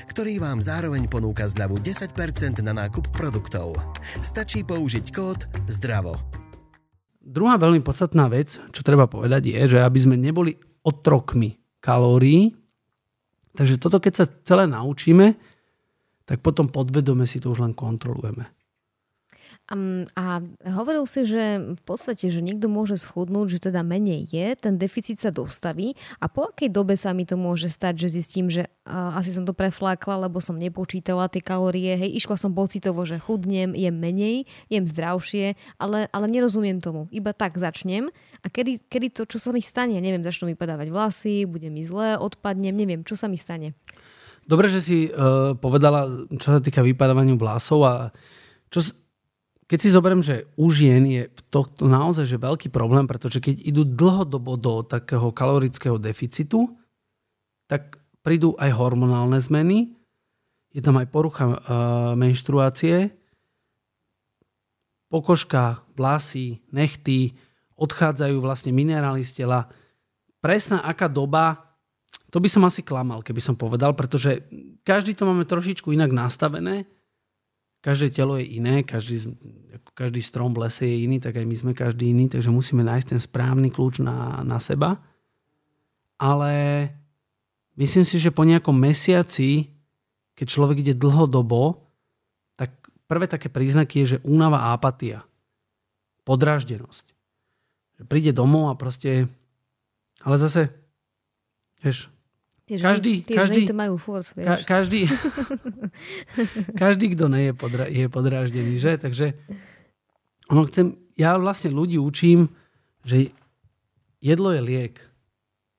ktorý 0.10 0.42
vám 0.42 0.66
zároveň 0.66 1.06
ponúka 1.06 1.46
zľavu 1.46 1.78
10% 1.78 2.66
na 2.66 2.74
nákup 2.74 3.14
produktov. 3.14 3.78
Stačí 4.26 4.66
použiť 4.66 5.14
kód 5.14 5.46
ZDRAVO. 5.70 6.18
Druhá 7.22 7.62
veľmi 7.62 7.86
podstatná 7.86 8.34
vec, 8.34 8.58
čo 8.74 8.82
treba 8.82 9.06
povedať, 9.06 9.54
je, 9.54 9.78
že 9.78 9.86
aby 9.86 10.00
sme 10.02 10.18
neboli 10.18 10.58
otrokmi 10.82 11.62
kalórií, 11.86 12.58
takže 13.54 13.78
toto 13.78 14.02
keď 14.02 14.14
sa 14.18 14.26
celé 14.42 14.66
naučíme, 14.66 15.38
tak 16.26 16.42
potom 16.42 16.66
podvedome 16.66 17.30
si 17.30 17.38
to 17.38 17.54
už 17.54 17.62
len 17.62 17.78
kontrolujeme. 17.78 18.50
A 19.66 20.46
hovoril 20.62 21.10
si, 21.10 21.26
že 21.26 21.58
v 21.58 21.84
podstate, 21.90 22.30
že 22.30 22.38
niekto 22.38 22.70
môže 22.70 23.02
schudnúť, 23.02 23.58
že 23.58 23.60
teda 23.74 23.82
menej 23.82 24.30
je, 24.30 24.54
ten 24.54 24.78
deficit 24.78 25.18
sa 25.18 25.34
dostaví 25.34 25.98
a 26.22 26.30
po 26.30 26.54
akej 26.54 26.70
dobe 26.70 26.94
sa 26.94 27.18
mi 27.18 27.26
to 27.26 27.34
môže 27.34 27.74
stať, 27.74 28.06
že 28.06 28.22
zistím, 28.22 28.54
že 28.54 28.70
asi 28.86 29.34
som 29.34 29.42
to 29.42 29.58
preflákla, 29.58 30.30
lebo 30.30 30.38
som 30.38 30.54
nepočítala 30.62 31.26
tie 31.34 31.42
kalórie, 31.42 31.98
hej, 31.98 32.14
išla 32.14 32.38
som 32.38 32.54
pocitovo, 32.54 33.10
že 33.10 33.18
chudnem, 33.18 33.74
jem 33.74 33.98
menej, 33.98 34.46
jem 34.70 34.86
zdravšie, 34.86 35.58
ale, 35.82 36.14
ale 36.14 36.26
nerozumiem 36.30 36.78
tomu. 36.78 37.10
Iba 37.10 37.34
tak 37.34 37.58
začnem 37.58 38.14
a 38.46 38.48
kedy, 38.54 38.86
kedy 38.86 39.18
to, 39.18 39.26
čo 39.26 39.42
sa 39.42 39.50
mi 39.50 39.66
stane, 39.66 39.98
neviem, 39.98 40.22
začnú 40.22 40.46
mi 40.46 40.54
padávať 40.54 40.94
vlasy, 40.94 41.50
bude 41.50 41.74
mi 41.74 41.82
zle, 41.82 42.22
odpadnem, 42.22 42.78
neviem, 42.78 43.02
čo 43.02 43.18
sa 43.18 43.26
mi 43.26 43.42
stane. 43.42 43.74
Dobre, 44.46 44.70
že 44.70 44.78
si 44.78 45.10
uh, 45.10 45.58
povedala, 45.58 46.06
čo 46.38 46.54
sa 46.54 46.62
týka 46.62 46.86
vypadávania 46.86 47.34
vlasov 47.34 47.82
a 47.82 47.94
čo, 48.70 48.94
keď 49.66 49.80
si 49.82 49.90
zoberiem, 49.90 50.22
že 50.22 50.46
u 50.54 50.70
žien 50.70 51.02
je 51.10 51.24
to, 51.50 51.66
naozaj 51.82 52.30
že 52.30 52.38
veľký 52.38 52.70
problém, 52.70 53.10
pretože 53.10 53.42
keď 53.42 53.66
idú 53.66 53.82
dlhodobo 53.82 54.62
do 54.62 54.86
takého 54.86 55.34
kalorického 55.34 55.98
deficitu, 55.98 56.70
tak 57.66 57.98
prídu 58.22 58.54
aj 58.62 58.70
hormonálne 58.78 59.42
zmeny, 59.42 59.98
je 60.70 60.82
tam 60.86 61.02
aj 61.02 61.08
porucha 61.10 61.46
uh, 61.50 61.58
menštruácie, 62.14 63.10
pokožka, 65.10 65.82
vlasy, 65.98 66.62
nechty, 66.70 67.34
odchádzajú 67.80 68.38
vlastne 68.44 68.76
minerály 68.76 69.26
z 69.26 69.44
tela. 69.44 69.72
Presná 70.44 70.84
aká 70.84 71.10
doba, 71.10 71.74
to 72.30 72.38
by 72.38 72.52
som 72.52 72.68
asi 72.68 72.86
klamal, 72.86 73.26
keby 73.26 73.42
som 73.42 73.56
povedal, 73.58 73.98
pretože 73.98 74.46
každý 74.86 75.18
to 75.18 75.26
máme 75.26 75.48
trošičku 75.48 75.90
inak 75.90 76.14
nastavené 76.14 76.86
každé 77.86 78.18
telo 78.18 78.42
je 78.42 78.50
iné, 78.58 78.82
každý, 78.82 79.38
každý 79.94 80.18
strom 80.26 80.58
v 80.58 80.66
lese 80.66 80.90
je 80.90 81.06
iný, 81.06 81.22
tak 81.22 81.38
aj 81.38 81.46
my 81.46 81.54
sme 81.54 81.72
každý 81.78 82.10
iný, 82.10 82.26
takže 82.34 82.50
musíme 82.50 82.82
nájsť 82.82 83.08
ten 83.14 83.22
správny 83.22 83.70
kľúč 83.70 84.02
na, 84.02 84.42
na 84.42 84.58
seba. 84.58 84.98
Ale 86.18 86.90
myslím 87.78 88.02
si, 88.02 88.18
že 88.18 88.34
po 88.34 88.42
nejakom 88.42 88.74
mesiaci, 88.74 89.70
keď 90.34 90.48
človek 90.50 90.82
ide 90.82 90.98
dlhodobo, 90.98 91.86
tak 92.58 92.74
prvé 93.06 93.30
také 93.30 93.54
príznaky 93.54 94.02
je, 94.02 94.18
že 94.18 94.24
únava 94.26 94.66
a 94.66 94.74
apatia. 94.74 95.22
Podráždenosť. 96.26 97.14
Príde 98.10 98.34
domov 98.34 98.74
a 98.74 98.76
proste... 98.76 99.30
Ale 100.26 100.42
zase, 100.42 100.74
vieš, 101.86 102.10
Tie 102.66 102.82
každý, 102.82 103.22
tie 103.22 103.38
každý, 103.38 103.62
ženy 103.62 103.70
to 103.70 103.78
majú 103.78 103.96
force, 104.02 104.34
vieš. 104.34 104.66
Ka, 104.66 104.82
každý, 104.82 105.06
každý, 106.82 107.14
kto 107.14 107.30
nie 107.30 107.50
je, 107.50 107.54
podra, 107.54 107.86
je 107.86 108.06
podráždený, 108.10 108.82
že? 108.82 108.98
Takže 108.98 109.38
ono 110.50 110.66
chcem, 110.66 110.98
ja 111.14 111.38
vlastne 111.38 111.70
ľudí 111.70 112.02
učím, 112.02 112.50
že 113.06 113.30
jedlo 114.18 114.50
je 114.50 114.62
liek. 114.66 114.98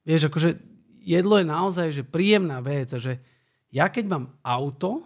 Vieš, 0.07 0.31
akože 0.31 0.63
jedlo 1.03 1.43
je 1.43 1.47
naozaj 1.51 1.91
že 1.91 2.07
príjemná 2.07 2.63
vec. 2.63 2.95
A 2.95 3.03
že 3.03 3.19
ja 3.75 3.91
keď 3.91 4.05
mám 4.07 4.25
auto, 4.47 5.03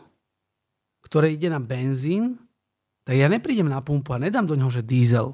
ktoré 1.00 1.32
ide 1.32 1.48
na 1.48 1.64
benzín, 1.64 2.36
tak 3.08 3.16
ja 3.16 3.24
neprídem 3.32 3.72
na 3.72 3.80
pumpu 3.80 4.12
a 4.12 4.20
nedám 4.20 4.44
do 4.44 4.52
neho, 4.52 4.68
že 4.68 4.84
diesel. 4.84 5.32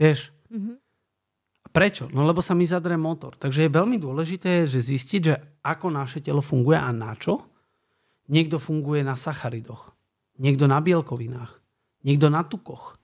Vieš? 0.00 0.32
Mm-hmm. 0.48 0.87
Prečo? 1.78 2.10
No 2.10 2.26
lebo 2.26 2.42
sa 2.42 2.58
mi 2.58 2.66
zadre 2.66 2.98
motor. 2.98 3.38
Takže 3.38 3.70
je 3.70 3.70
veľmi 3.70 4.02
dôležité, 4.02 4.66
že 4.66 4.82
zistiť, 4.82 5.20
že 5.22 5.62
ako 5.62 5.94
naše 5.94 6.18
telo 6.18 6.42
funguje 6.42 6.74
a 6.74 6.90
na 6.90 7.14
čo. 7.14 7.46
Niekto 8.26 8.58
funguje 8.58 9.06
na 9.06 9.14
sacharidoch, 9.14 9.94
niekto 10.42 10.66
na 10.66 10.82
bielkovinách, 10.82 11.62
niekto 12.02 12.34
na 12.34 12.42
tukoch. 12.42 12.98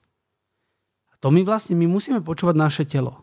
A 1.06 1.14
to 1.22 1.30
my 1.30 1.46
vlastne 1.46 1.78
my 1.78 1.86
musíme 1.86 2.18
počúvať 2.18 2.56
naše 2.58 2.82
telo. 2.82 3.22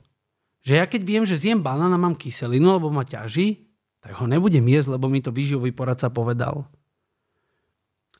Že 0.63 0.79
ja 0.79 0.85
keď 0.87 1.01
viem, 1.03 1.23
že 1.27 1.35
zjem 1.35 1.59
banán 1.59 1.91
a 1.91 1.99
mám 1.99 2.15
kyselinu, 2.15 2.79
lebo 2.79 2.87
ma 2.87 3.03
ťaží, 3.03 3.67
tak 3.99 4.23
ho 4.23 4.31
nebudem 4.31 4.63
jesť, 4.71 4.95
lebo 4.95 5.11
mi 5.11 5.19
to 5.19 5.35
výživový 5.35 5.75
poradca 5.75 6.07
povedal. 6.07 6.63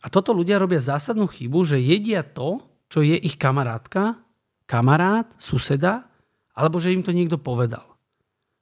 A 0.04 0.12
toto 0.12 0.36
ľudia 0.36 0.60
robia 0.60 0.84
zásadnú 0.84 1.32
chybu, 1.32 1.64
že 1.64 1.80
jedia 1.80 2.28
to, 2.28 2.60
čo 2.92 3.00
je 3.00 3.16
ich 3.16 3.40
kamarátka, 3.40 4.20
kamarát, 4.68 5.32
suseda 5.40 6.11
alebo 6.56 6.78
že 6.80 6.92
im 6.92 7.04
to 7.04 7.16
niekto 7.16 7.40
povedal. 7.40 7.86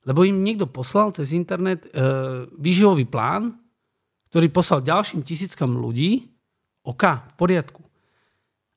Lebo 0.07 0.23
im 0.23 0.41
niekto 0.41 0.65
poslal 0.69 1.11
cez 1.11 1.35
internet 1.35 1.85
e, 1.85 1.89
výživový 2.55 3.05
plán, 3.09 3.57
ktorý 4.31 4.47
poslal 4.49 4.85
ďalším 4.85 5.25
tisíckam 5.25 5.75
ľudí, 5.75 6.29
OK, 6.85 7.03
v 7.03 7.33
poriadku. 7.35 7.81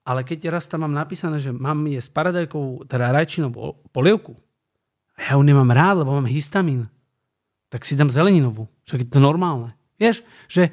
Ale 0.02 0.26
keď 0.26 0.50
raz 0.50 0.66
tam 0.66 0.83
mám 0.83 0.95
napísané, 0.97 1.38
že 1.38 1.54
mám 1.54 1.87
jesť 1.87 2.11
paradajkovú, 2.11 2.90
teda 2.90 3.14
rajčinovú 3.14 3.78
polievku, 3.95 4.35
a 5.14 5.19
ja 5.31 5.33
ju 5.38 5.42
nemám 5.45 5.71
rád, 5.71 6.02
lebo 6.02 6.16
mám 6.16 6.26
histamín, 6.26 6.88
tak 7.69 7.87
si 7.87 7.95
dám 7.95 8.11
zeleninovú. 8.11 8.66
Však 8.88 9.07
je 9.07 9.09
to 9.12 9.21
normálne. 9.23 9.76
Vieš, 10.00 10.26
že 10.50 10.73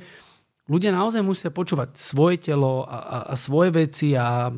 ľudia 0.66 0.96
naozaj 0.96 1.22
musia 1.22 1.54
počúvať 1.54 1.96
svoje 2.00 2.42
telo 2.42 2.88
a, 2.88 2.98
a, 2.98 3.18
a 3.30 3.34
svoje 3.38 3.70
veci 3.76 4.18
a 4.18 4.50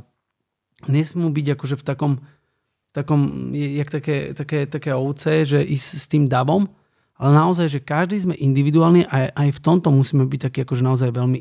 nesmú 0.88 1.30
byť 1.30 1.48
akože 1.58 1.76
v 1.78 1.86
takom 1.86 2.14
takom, 2.92 3.52
jak 3.56 3.90
také, 3.90 4.36
také, 4.36 4.68
také 4.68 4.92
ovce, 4.96 5.48
že 5.48 5.60
ísť 5.64 5.88
s 5.98 6.06
tým 6.12 6.28
davom, 6.28 6.68
ale 7.16 7.32
naozaj, 7.38 7.68
že 7.70 7.80
každý 7.80 8.18
sme 8.18 8.36
individuálni 8.36 9.06
a 9.08 9.30
aj 9.32 9.50
v 9.58 9.64
tomto 9.64 9.94
musíme 9.94 10.26
byť 10.26 10.40
takí 10.50 10.60
akože 10.66 10.84
naozaj 10.84 11.10
veľmi 11.14 11.38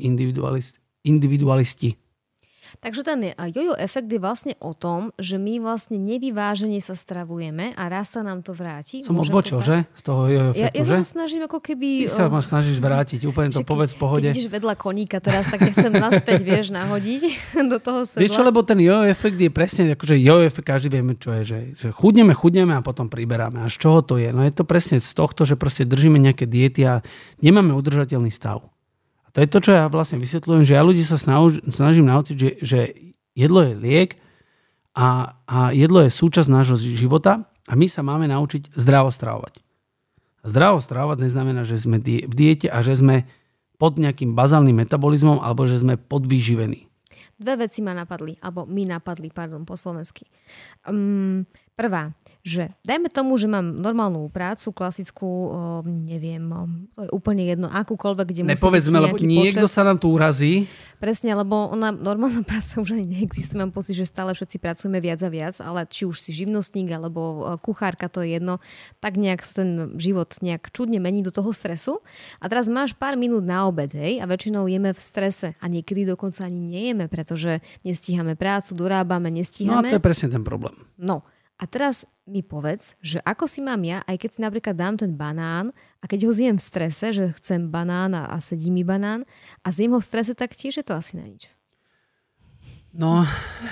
individualisti. 1.03 1.89
Takže 2.79 3.03
ten 3.03 3.35
jojo 3.35 3.75
efekt 3.75 4.07
je 4.07 4.19
vlastne 4.21 4.53
o 4.63 4.71
tom, 4.71 5.11
že 5.19 5.35
my 5.35 5.59
vlastne 5.59 5.99
nevyvážene 5.99 6.79
sa 6.79 6.95
stravujeme 6.95 7.75
a 7.75 7.83
raz 7.91 8.15
sa 8.15 8.23
nám 8.23 8.39
to 8.39 8.55
vráti. 8.55 9.03
Som 9.03 9.19
odbočil, 9.19 9.59
to 9.59 9.67
že? 9.67 9.77
Z 9.99 10.01
toho 10.07 10.21
jojo 10.31 10.49
efektu, 10.55 10.63
ja, 10.63 10.69
ja 10.71 11.03
sa 11.03 11.19
snažím 11.19 11.41
ako 11.43 11.59
keby... 11.59 12.07
Ty 12.07 12.11
sa 12.15 12.25
ma 12.31 12.39
snažíš 12.39 12.79
vrátiť, 12.79 13.27
úplne 13.27 13.51
to 13.51 13.67
povedz 13.67 13.91
v 13.95 13.99
pohode. 13.99 14.27
Keď 14.31 14.37
ideš 14.39 14.47
vedľa 14.47 14.73
koníka 14.79 15.19
teraz, 15.19 15.51
tak 15.51 15.67
ťa 15.67 15.73
chcem 15.75 15.93
naspäť, 15.93 16.39
vieš, 16.49 16.71
nahodiť 16.71 17.21
do 17.71 17.77
toho 17.81 18.07
sedla. 18.07 18.21
Vieš 18.23 18.31
čo, 18.39 18.43
lebo 18.47 18.63
ten 18.63 18.79
jojo 18.79 19.03
efekt 19.09 19.35
je 19.35 19.51
presne, 19.51 19.81
akože 19.91 20.15
jojo 20.15 20.43
efekt, 20.47 20.67
každý 20.69 20.87
vieme, 20.93 21.19
čo 21.19 21.35
je, 21.39 21.41
že, 21.43 21.59
že 21.75 21.87
chudneme, 21.91 22.31
chudneme 22.31 22.77
a 22.77 22.81
potom 22.85 23.11
priberáme. 23.11 23.59
A 23.63 23.67
z 23.67 23.75
čoho 23.81 23.99
to 24.05 24.15
je? 24.15 24.31
No 24.31 24.45
je 24.45 24.53
to 24.53 24.63
presne 24.63 25.01
z 25.01 25.11
tohto, 25.11 25.43
že 25.43 25.59
proste 25.59 25.83
držíme 25.83 26.21
nejaké 26.21 26.47
diety 26.47 26.85
a 26.87 26.93
nemáme 27.41 27.73
udržateľný 27.75 28.31
stav 28.31 28.71
to 29.31 29.37
je 29.43 29.47
to, 29.47 29.59
čo 29.63 29.71
ja 29.71 29.83
vlastne 29.87 30.19
vysvetľujem, 30.19 30.63
že 30.67 30.75
ja 30.75 30.83
ľudí 30.83 31.03
sa 31.03 31.15
snaž, 31.15 31.63
snažím 31.71 32.07
naučiť, 32.11 32.35
že, 32.35 32.49
že 32.59 32.79
jedlo 33.35 33.63
je 33.63 33.73
liek 33.79 34.19
a, 34.91 35.39
a 35.47 35.57
jedlo 35.71 36.03
je 36.03 36.11
súčasť 36.11 36.51
nášho 36.51 36.75
života 36.75 37.47
a 37.67 37.73
my 37.79 37.87
sa 37.87 38.03
máme 38.03 38.27
naučiť 38.27 38.75
zdravo 38.75 39.07
stravovať. 39.07 39.63
Zdravo 40.41 40.81
stravovať 40.81 41.17
neznamená, 41.21 41.63
že 41.63 41.79
sme 41.79 42.01
v 42.01 42.33
diete 42.33 42.67
a 42.67 42.83
že 42.83 42.97
sme 42.97 43.29
pod 43.79 43.97
nejakým 43.97 44.35
bazálnym 44.35 44.77
metabolizmom 44.83 45.39
alebo 45.39 45.65
že 45.65 45.79
sme 45.79 45.95
podvýživení. 45.97 46.91
Dve 47.41 47.65
veci 47.65 47.81
ma 47.81 47.97
napadli, 47.97 48.37
alebo 48.37 48.69
mi 48.69 48.85
napadli, 48.85 49.33
pardon, 49.33 49.65
po 49.65 49.73
slovensky. 49.73 50.29
Um, 50.85 51.49
prvá, 51.73 52.13
že 52.41 52.73
dajme 52.81 53.13
tomu, 53.13 53.37
že 53.37 53.45
mám 53.45 53.61
normálnu 53.61 54.25
prácu, 54.33 54.73
klasickú, 54.73 55.53
neviem, 55.85 56.41
to 56.97 57.05
je 57.05 57.11
úplne 57.13 57.45
jedno, 57.45 57.69
akúkoľvek, 57.69 58.25
kde 58.33 58.41
Nepovedzme, 58.49 58.97
lebo 58.97 59.17
niekto 59.21 59.69
počet. 59.69 59.75
sa 59.77 59.85
nám 59.85 60.01
tu 60.01 60.09
urazí. 60.09 60.65
Presne, 60.97 61.33
lebo 61.37 61.69
ona, 61.69 61.93
normálna 61.93 62.41
práca 62.49 62.81
už 62.81 62.97
ani 62.97 63.05
neexistuje. 63.05 63.61
Mám 63.61 63.73
pocit, 63.73 63.93
že 63.93 64.09
stále 64.09 64.33
všetci 64.33 64.57
pracujeme 64.57 64.97
viac 64.97 65.21
a 65.21 65.29
viac, 65.29 65.55
ale 65.61 65.85
či 65.85 66.09
už 66.09 66.17
si 66.17 66.33
živnostník 66.33 66.89
alebo 66.89 67.45
kuchárka, 67.61 68.09
to 68.09 68.25
je 68.25 68.41
jedno, 68.41 68.57
tak 68.97 69.21
nejak 69.21 69.45
sa 69.45 69.61
ten 69.61 69.97
život 70.01 70.33
nejak 70.41 70.73
čudne 70.73 70.97
mení 70.97 71.21
do 71.21 71.29
toho 71.29 71.53
stresu. 71.53 72.01
A 72.41 72.49
teraz 72.49 72.65
máš 72.69 72.97
pár 72.97 73.17
minút 73.17 73.45
na 73.45 73.69
obed, 73.69 73.93
hej, 73.93 74.17
a 74.17 74.25
väčšinou 74.25 74.65
jeme 74.65 74.97
v 74.97 75.01
strese 75.01 75.53
a 75.61 75.65
niekedy 75.69 76.09
dokonca 76.09 76.49
ani 76.49 76.57
nejeme, 76.57 77.05
pretože 77.05 77.61
nestíhame 77.85 78.33
prácu, 78.33 78.73
dorábame, 78.73 79.29
nestíhame. 79.29 79.77
No 79.77 79.85
a 79.85 79.93
to 79.93 79.97
je 80.01 80.05
presne 80.05 80.33
ten 80.33 80.41
problém. 80.41 80.73
No, 80.97 81.21
a 81.61 81.69
teraz 81.69 82.09
mi 82.25 82.41
povedz, 82.41 82.97
že 83.05 83.21
ako 83.21 83.45
si 83.45 83.61
mám 83.61 83.85
ja, 83.85 84.01
aj 84.09 84.17
keď 84.17 84.29
si 84.33 84.39
napríklad 84.41 84.73
dám 84.73 84.97
ten 84.97 85.13
banán 85.13 85.69
a 86.01 86.09
keď 86.09 86.25
ho 86.25 86.33
zjem 86.33 86.57
v 86.57 86.63
strese, 86.65 87.13
že 87.13 87.37
chcem 87.37 87.69
banán 87.69 88.17
a, 88.17 88.33
sedí 88.41 88.73
mi 88.73 88.81
banán 88.81 89.29
a 89.61 89.69
zjem 89.69 89.93
ho 89.93 90.01
v 90.01 90.09
strese, 90.09 90.33
tak 90.33 90.57
tiež 90.57 90.81
je 90.81 90.85
to 90.89 90.97
asi 90.97 91.21
na 91.21 91.29
nič. 91.29 91.53
No, 92.97 93.21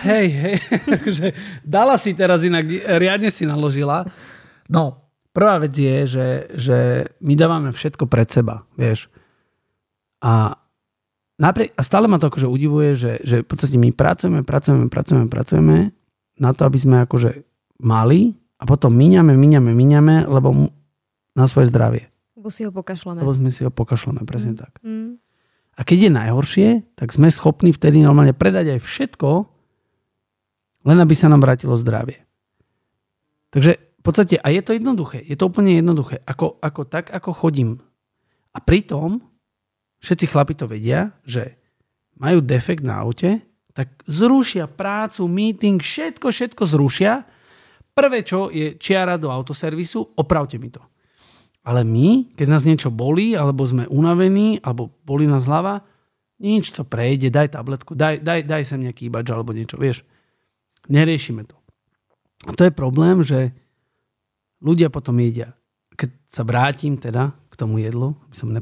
hej, 0.05 0.27
hej, 0.29 0.55
že 1.17 1.27
dala 1.65 1.97
si 1.97 2.13
teraz 2.13 2.45
inak, 2.45 2.69
riadne 3.01 3.33
si 3.33 3.49
naložila. 3.49 4.05
No, 4.69 5.09
prvá 5.33 5.57
vec 5.57 5.73
je, 5.73 6.05
že, 6.05 6.27
že 6.53 6.77
my 7.25 7.33
dávame 7.33 7.73
všetko 7.73 8.05
pred 8.05 8.29
seba, 8.29 8.69
vieš. 8.77 9.09
A, 10.21 10.61
napriek, 11.41 11.73
a 11.73 11.81
stále 11.81 12.05
ma 12.05 12.21
to 12.21 12.29
akože 12.29 12.45
udivuje, 12.45 12.93
že, 12.93 13.11
že 13.25 13.41
v 13.41 13.47
podstate 13.49 13.81
my 13.81 13.89
pracujeme, 13.89 14.45
pracujeme, 14.45 14.93
pracujeme, 14.93 15.25
pracujeme 15.25 15.77
na 16.39 16.53
to, 16.53 16.69
aby 16.69 16.77
sme 16.79 17.03
akože 17.03 17.48
mali 17.79 18.35
a 18.59 18.67
potom 18.67 18.91
míňame, 18.91 19.33
míňame, 19.33 19.71
míňame, 19.71 20.15
lebo 20.27 20.71
na 21.33 21.45
svoje 21.47 21.71
zdravie. 21.71 22.11
Lebo 22.35 22.51
si 22.51 22.67
ho 22.67 22.71
pokašľame. 22.71 23.19
Lebo 23.23 23.33
sme 23.35 23.51
si 23.51 23.63
ho 23.63 23.71
pokašľame, 23.71 24.23
presne 24.27 24.55
mm. 24.55 24.59
tak. 24.59 24.71
Mm. 24.83 25.19
A 25.79 25.81
keď 25.87 25.97
je 26.07 26.11
najhoršie, 26.11 26.67
tak 26.99 27.15
sme 27.15 27.31
schopní 27.31 27.71
vtedy 27.71 28.03
normálne 28.03 28.35
predať 28.35 28.75
aj 28.75 28.79
všetko, 28.83 29.47
len 30.83 30.97
aby 30.99 31.15
sa 31.15 31.31
nám 31.31 31.39
vrátilo 31.39 31.79
zdravie. 31.79 32.19
Takže 33.55 33.79
v 33.79 34.03
podstate, 34.03 34.35
a 34.39 34.47
je 34.51 34.61
to 34.63 34.75
jednoduché, 34.75 35.23
je 35.23 35.35
to 35.39 35.47
úplne 35.47 35.75
jednoduché, 35.75 36.23
ako, 36.23 36.59
ako 36.59 36.81
tak, 36.87 37.11
ako 37.11 37.31
chodím. 37.31 37.79
A 38.55 38.59
pritom 38.63 39.23
všetci 40.03 40.25
chlapi 40.31 40.55
to 40.55 40.67
vedia, 40.67 41.15
že 41.27 41.59
majú 42.19 42.43
defekt 42.43 42.83
na 42.83 43.03
aute, 43.03 43.43
tak 43.71 43.95
zrušia 44.07 44.67
prácu, 44.67 45.27
meeting, 45.27 45.79
všetko, 45.79 46.31
všetko 46.31 46.63
zrušia, 46.67 47.23
Prvé, 47.99 48.23
čo 48.23 48.47
je 48.47 48.79
čiara 48.79 49.19
do 49.19 49.27
autoservisu, 49.27 50.15
opravte 50.15 50.55
mi 50.55 50.71
to. 50.71 50.79
Ale 51.67 51.83
my, 51.83 52.31
keď 52.31 52.47
nás 52.47 52.63
niečo 52.63 52.87
bolí, 52.87 53.35
alebo 53.35 53.67
sme 53.67 53.91
unavení, 53.91 54.63
alebo 54.63 54.87
bolí 55.03 55.27
nás 55.27 55.51
hlava, 55.51 55.83
nič 56.39 56.71
to 56.71 56.87
prejde, 56.87 57.27
daj 57.27 57.59
tabletku, 57.59 57.99
daj, 57.99 58.23
daj, 58.23 58.47
daj 58.47 58.63
sem 58.63 58.79
nejaký 58.79 59.11
ibač 59.11 59.27
alebo 59.27 59.51
niečo, 59.51 59.75
vieš. 59.75 60.07
Neriešime 60.87 61.43
to. 61.43 61.59
A 62.47 62.55
to 62.55 62.63
je 62.63 62.71
problém, 62.71 63.19
že 63.19 63.51
ľudia 64.63 64.87
potom 64.87 65.19
jedia. 65.19 65.51
Keď 65.99 66.09
sa 66.31 66.47
vrátim 66.47 66.95
teda 66.95 67.35
k 67.51 67.53
tomu 67.59 67.83
jedlu, 67.83 68.15
aby 68.31 68.35
som 68.39 68.55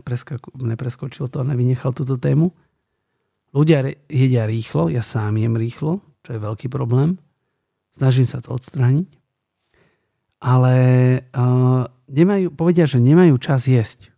nepreskočil 0.58 1.30
to 1.30 1.38
a 1.38 1.46
nevynechal 1.46 1.94
túto 1.94 2.18
tému, 2.18 2.50
ľudia 3.54 3.86
jedia 4.10 4.50
rýchlo, 4.50 4.90
ja 4.90 5.06
sám 5.06 5.38
jem 5.38 5.54
rýchlo, 5.54 6.02
čo 6.26 6.34
je 6.34 6.42
veľký 6.42 6.74
problém. 6.74 7.22
Snažím 7.94 8.26
sa 8.26 8.42
to 8.42 8.58
odstrániť 8.58 9.27
ale 10.38 10.76
uh, 11.34 11.90
nemajú, 12.10 12.54
povedia, 12.54 12.86
že 12.86 13.02
nemajú 13.02 13.38
čas 13.42 13.66
jesť. 13.66 14.14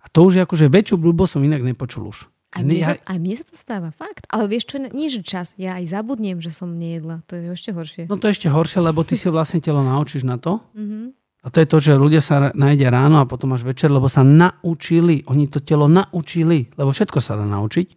A 0.00 0.06
to 0.08 0.26
už 0.26 0.40
je 0.40 0.44
akože 0.46 0.66
väčšiu 0.70 0.96
blbosť 0.96 1.38
som 1.38 1.42
inak 1.44 1.62
nepočul 1.62 2.08
už. 2.08 2.30
Aj 2.50 2.66
mne, 2.66 2.82
ja... 2.82 2.86
sa, 2.90 3.14
aj 3.14 3.18
mne 3.22 3.34
sa 3.38 3.44
to 3.46 3.54
stáva, 3.54 3.88
fakt. 3.94 4.26
Ale 4.26 4.50
vieš 4.50 4.74
čo, 4.74 4.82
nie 4.82 5.06
že 5.06 5.22
čas, 5.22 5.54
ja 5.54 5.78
aj 5.78 5.86
zabudnem, 5.94 6.42
že 6.42 6.50
som 6.50 6.74
nejedla. 6.74 7.22
To 7.30 7.38
je 7.38 7.46
ešte 7.54 7.70
horšie. 7.70 8.02
No 8.10 8.18
to 8.18 8.26
je 8.26 8.34
ešte 8.34 8.50
horšie, 8.50 8.82
lebo 8.82 9.06
ty 9.06 9.14
si 9.14 9.30
vlastne 9.30 9.62
telo 9.62 9.86
naučíš 9.86 10.26
na 10.26 10.34
to. 10.34 10.58
Mm-hmm. 10.74 11.04
A 11.40 11.46
to 11.48 11.62
je 11.62 11.68
to, 11.70 11.78
že 11.78 11.92
ľudia 11.96 12.20
sa 12.20 12.50
nájde 12.52 12.90
ráno 12.90 13.22
a 13.22 13.30
potom 13.30 13.54
až 13.54 13.64
večer, 13.64 13.88
lebo 13.88 14.10
sa 14.10 14.26
naučili. 14.26 15.22
Oni 15.30 15.46
to 15.46 15.62
telo 15.62 15.86
naučili, 15.86 16.68
lebo 16.74 16.90
všetko 16.90 17.22
sa 17.22 17.38
dá 17.38 17.46
naučiť. 17.46 17.88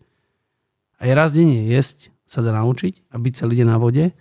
Aj 1.01 1.09
raz 1.11 1.35
denne 1.35 1.65
jesť 1.67 2.13
sa 2.23 2.39
dá 2.39 2.55
naučiť 2.55 3.09
a 3.11 3.19
byť 3.19 3.33
celý 3.33 3.59
deň 3.59 3.67
na 3.67 3.77
vode. 3.81 4.15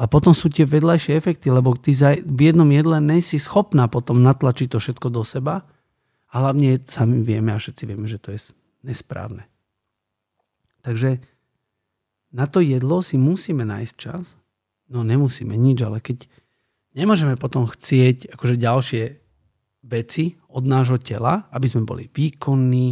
A 0.00 0.08
potom 0.08 0.32
sú 0.32 0.48
tie 0.48 0.64
vedľajšie 0.64 1.12
efekty, 1.12 1.52
lebo 1.52 1.76
ty 1.76 1.92
za, 1.92 2.16
v 2.16 2.40
jednom 2.48 2.64
jedle 2.72 3.04
nejsi 3.04 3.36
schopná 3.36 3.84
potom 3.84 4.24
natlačiť 4.24 4.72
to 4.72 4.80
všetko 4.80 5.12
do 5.12 5.20
seba. 5.28 5.68
A 6.32 6.34
hlavne 6.40 6.80
sami 6.88 7.20
vieme 7.20 7.52
a 7.52 7.60
všetci 7.60 7.84
vieme, 7.84 8.08
že 8.08 8.16
to 8.16 8.32
je 8.32 8.56
nesprávne. 8.80 9.44
Takže 10.80 11.20
na 12.32 12.48
to 12.48 12.64
jedlo 12.64 13.04
si 13.04 13.20
musíme 13.20 13.68
nájsť 13.68 13.94
čas. 14.00 14.40
No 14.88 15.04
nemusíme 15.04 15.52
nič, 15.52 15.84
ale 15.84 16.00
keď 16.00 16.24
nemôžeme 16.96 17.36
potom 17.36 17.68
chcieť 17.68 18.32
akože 18.32 18.56
ďalšie 18.56 19.02
veci 19.84 20.40
od 20.48 20.64
nášho 20.64 20.96
tela, 20.96 21.44
aby 21.52 21.66
sme 21.68 21.84
boli 21.84 22.08
výkonní, 22.08 22.88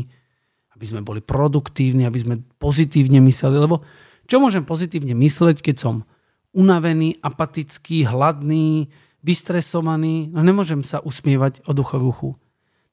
aby 0.77 0.85
sme 0.85 1.01
boli 1.01 1.25
produktívni, 1.25 2.05
aby 2.05 2.21
sme 2.21 2.35
pozitívne 2.61 3.19
mysleli, 3.25 3.57
lebo 3.57 3.81
čo 4.29 4.45
môžem 4.45 4.69
pozitívne 4.69 5.17
mysleť, 5.17 5.65
keď 5.65 5.77
som 5.81 5.95
unavený, 6.59 7.23
apatický, 7.23 8.03
hladný, 8.03 8.91
vystresovaný. 9.23 10.35
No 10.35 10.43
nemôžem 10.43 10.83
sa 10.83 10.99
usmievať 10.99 11.63
od 11.71 11.79
ducha 11.79 12.03
k 12.03 12.09
uchu. 12.11 12.31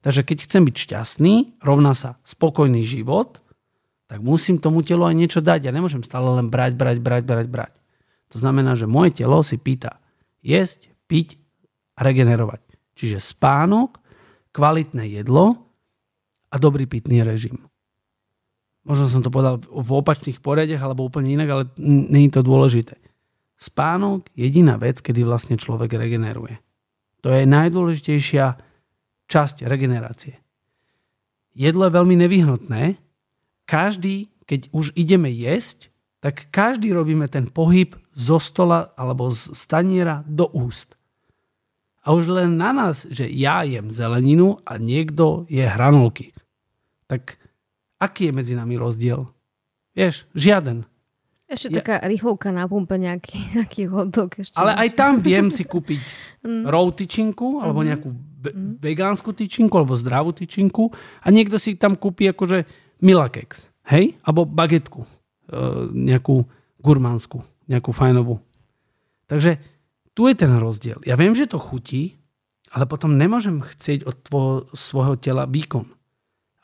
Takže 0.06 0.22
keď 0.22 0.38
chcem 0.46 0.62
byť 0.62 0.76
šťastný, 0.78 1.34
rovná 1.66 1.90
sa 1.90 2.22
spokojný 2.22 2.86
život, 2.86 3.42
tak 4.06 4.22
musím 4.22 4.62
tomu 4.62 4.86
telu 4.86 5.02
aj 5.02 5.18
niečo 5.18 5.40
dať. 5.42 5.66
Ja 5.66 5.74
nemôžem 5.74 6.06
stále 6.06 6.30
len 6.38 6.46
brať, 6.46 6.78
brať, 6.78 7.02
brať, 7.02 7.22
brať, 7.26 7.46
brať. 7.50 7.74
To 8.30 8.38
znamená, 8.38 8.78
že 8.78 8.86
moje 8.86 9.18
telo 9.18 9.42
si 9.42 9.58
pýta 9.58 9.98
jesť, 10.46 10.94
piť 11.10 11.34
a 11.98 12.06
regenerovať. 12.06 12.62
Čiže 12.94 13.18
spánok, 13.18 13.98
kvalitné 14.54 15.10
jedlo 15.10 15.58
a 16.50 16.56
dobrý 16.56 16.86
pitný 16.86 17.26
režim. 17.26 17.66
Možno 18.86 19.10
som 19.10 19.26
to 19.26 19.34
povedal 19.34 19.58
v 19.58 19.90
opačných 19.90 20.38
poriadech 20.38 20.78
alebo 20.78 21.02
úplne 21.02 21.34
inak, 21.34 21.48
ale 21.50 21.62
je 22.14 22.30
to 22.30 22.46
dôležité. 22.46 22.94
Spánok 23.56 24.28
je 24.36 24.44
jediná 24.48 24.76
vec, 24.76 25.00
kedy 25.00 25.24
vlastne 25.24 25.56
človek 25.56 25.96
regeneruje. 25.96 26.60
To 27.24 27.32
je 27.32 27.48
najdôležitejšia 27.48 28.46
časť 29.26 29.66
regenerácie. 29.66 30.38
Jedlo 31.56 31.88
je 31.88 31.96
veľmi 31.96 32.16
nevyhnutné. 32.20 33.00
Každý, 33.64 34.28
keď 34.44 34.70
už 34.70 34.92
ideme 34.94 35.32
jesť, 35.32 35.88
tak 36.20 36.52
každý 36.52 36.92
robíme 36.92 37.26
ten 37.32 37.48
pohyb 37.48 37.96
zo 38.12 38.36
stola 38.36 38.92
alebo 38.94 39.32
z 39.32 39.56
staniera 39.56 40.20
do 40.28 40.48
úst. 40.52 40.96
A 42.06 42.14
už 42.14 42.30
len 42.30 42.54
na 42.54 42.70
nás, 42.70 43.02
že 43.10 43.26
ja 43.26 43.66
jem 43.66 43.90
zeleninu 43.90 44.62
a 44.62 44.78
niekto 44.78 45.48
je 45.50 45.66
hranolky. 45.66 46.30
Tak 47.10 47.34
aký 47.98 48.30
je 48.30 48.36
medzi 48.36 48.54
nami 48.54 48.78
rozdiel? 48.78 49.26
Vieš, 49.96 50.28
žiaden. 50.36 50.86
Ešte 51.46 51.70
ja... 51.70 51.74
taká 51.78 51.94
rýchlovka 52.02 52.50
na 52.50 52.66
pumpe, 52.66 52.98
nejaký, 52.98 53.38
nejaký 53.54 53.82
hotdog. 53.86 54.34
Ešte 54.34 54.58
Ale 54.58 54.74
aj 54.74 54.88
tam 54.98 55.22
viem 55.22 55.46
si 55.48 55.62
kúpiť 55.62 56.00
mm. 56.46 56.62
raw 56.66 56.84
tyčinku, 56.90 57.62
alebo 57.62 57.80
mm-hmm. 57.80 57.90
nejakú 57.94 58.08
ve- 58.42 58.54
mm. 58.54 58.72
vegánsku 58.82 59.30
tyčinku, 59.30 59.74
alebo 59.78 59.94
zdravú 59.94 60.34
tyčinku 60.34 60.90
a 61.22 61.26
niekto 61.30 61.56
si 61.56 61.78
tam 61.78 61.94
kúpi 61.94 62.26
akože 62.34 62.66
milakex, 62.98 63.70
hej? 63.92 64.18
Alebo 64.26 64.48
bagetku, 64.48 65.04
e, 65.04 65.08
nejakú 65.94 66.42
gurmánsku, 66.82 67.44
nejakú 67.70 67.94
fajnovú. 67.94 68.42
Takže 69.30 69.58
tu 70.16 70.26
je 70.26 70.34
ten 70.34 70.50
rozdiel. 70.56 70.98
Ja 71.04 71.14
viem, 71.14 71.36
že 71.36 71.50
to 71.50 71.60
chutí, 71.60 72.16
ale 72.72 72.88
potom 72.88 73.14
nemôžem 73.14 73.60
chcieť 73.62 74.08
od 74.08 74.16
tvojho, 74.24 74.58
svojho 74.72 75.14
tela 75.20 75.44
výkon. 75.44 75.86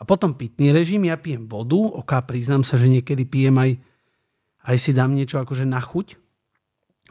A 0.00 0.02
potom 0.02 0.34
pitný 0.34 0.74
režim, 0.74 1.06
ja 1.06 1.14
pijem 1.14 1.46
vodu, 1.46 1.78
oká 1.78 2.24
priznám 2.26 2.66
sa, 2.66 2.74
že 2.74 2.90
niekedy 2.90 3.22
pijem 3.22 3.54
aj 3.54 3.70
aj 4.62 4.76
si 4.78 4.90
dám 4.94 5.14
niečo 5.14 5.42
akože 5.42 5.66
na 5.66 5.82
chuť, 5.82 6.18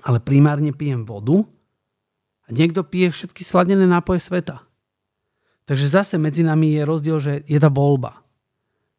ale 0.08 0.24
primárne 0.24 0.72
pijem 0.72 1.04
vodu 1.04 1.44
a 2.48 2.50
niekto 2.50 2.82
pije 2.88 3.12
všetky 3.12 3.44
sladené 3.44 3.86
nápoje 3.86 4.24
sveta. 4.24 4.64
Takže 5.70 5.88
zase 5.88 6.16
medzi 6.18 6.42
nami 6.42 6.74
je 6.76 6.82
rozdiel, 6.84 7.18
že 7.22 7.34
je 7.46 7.60
tá 7.62 7.70
voľba. 7.70 8.24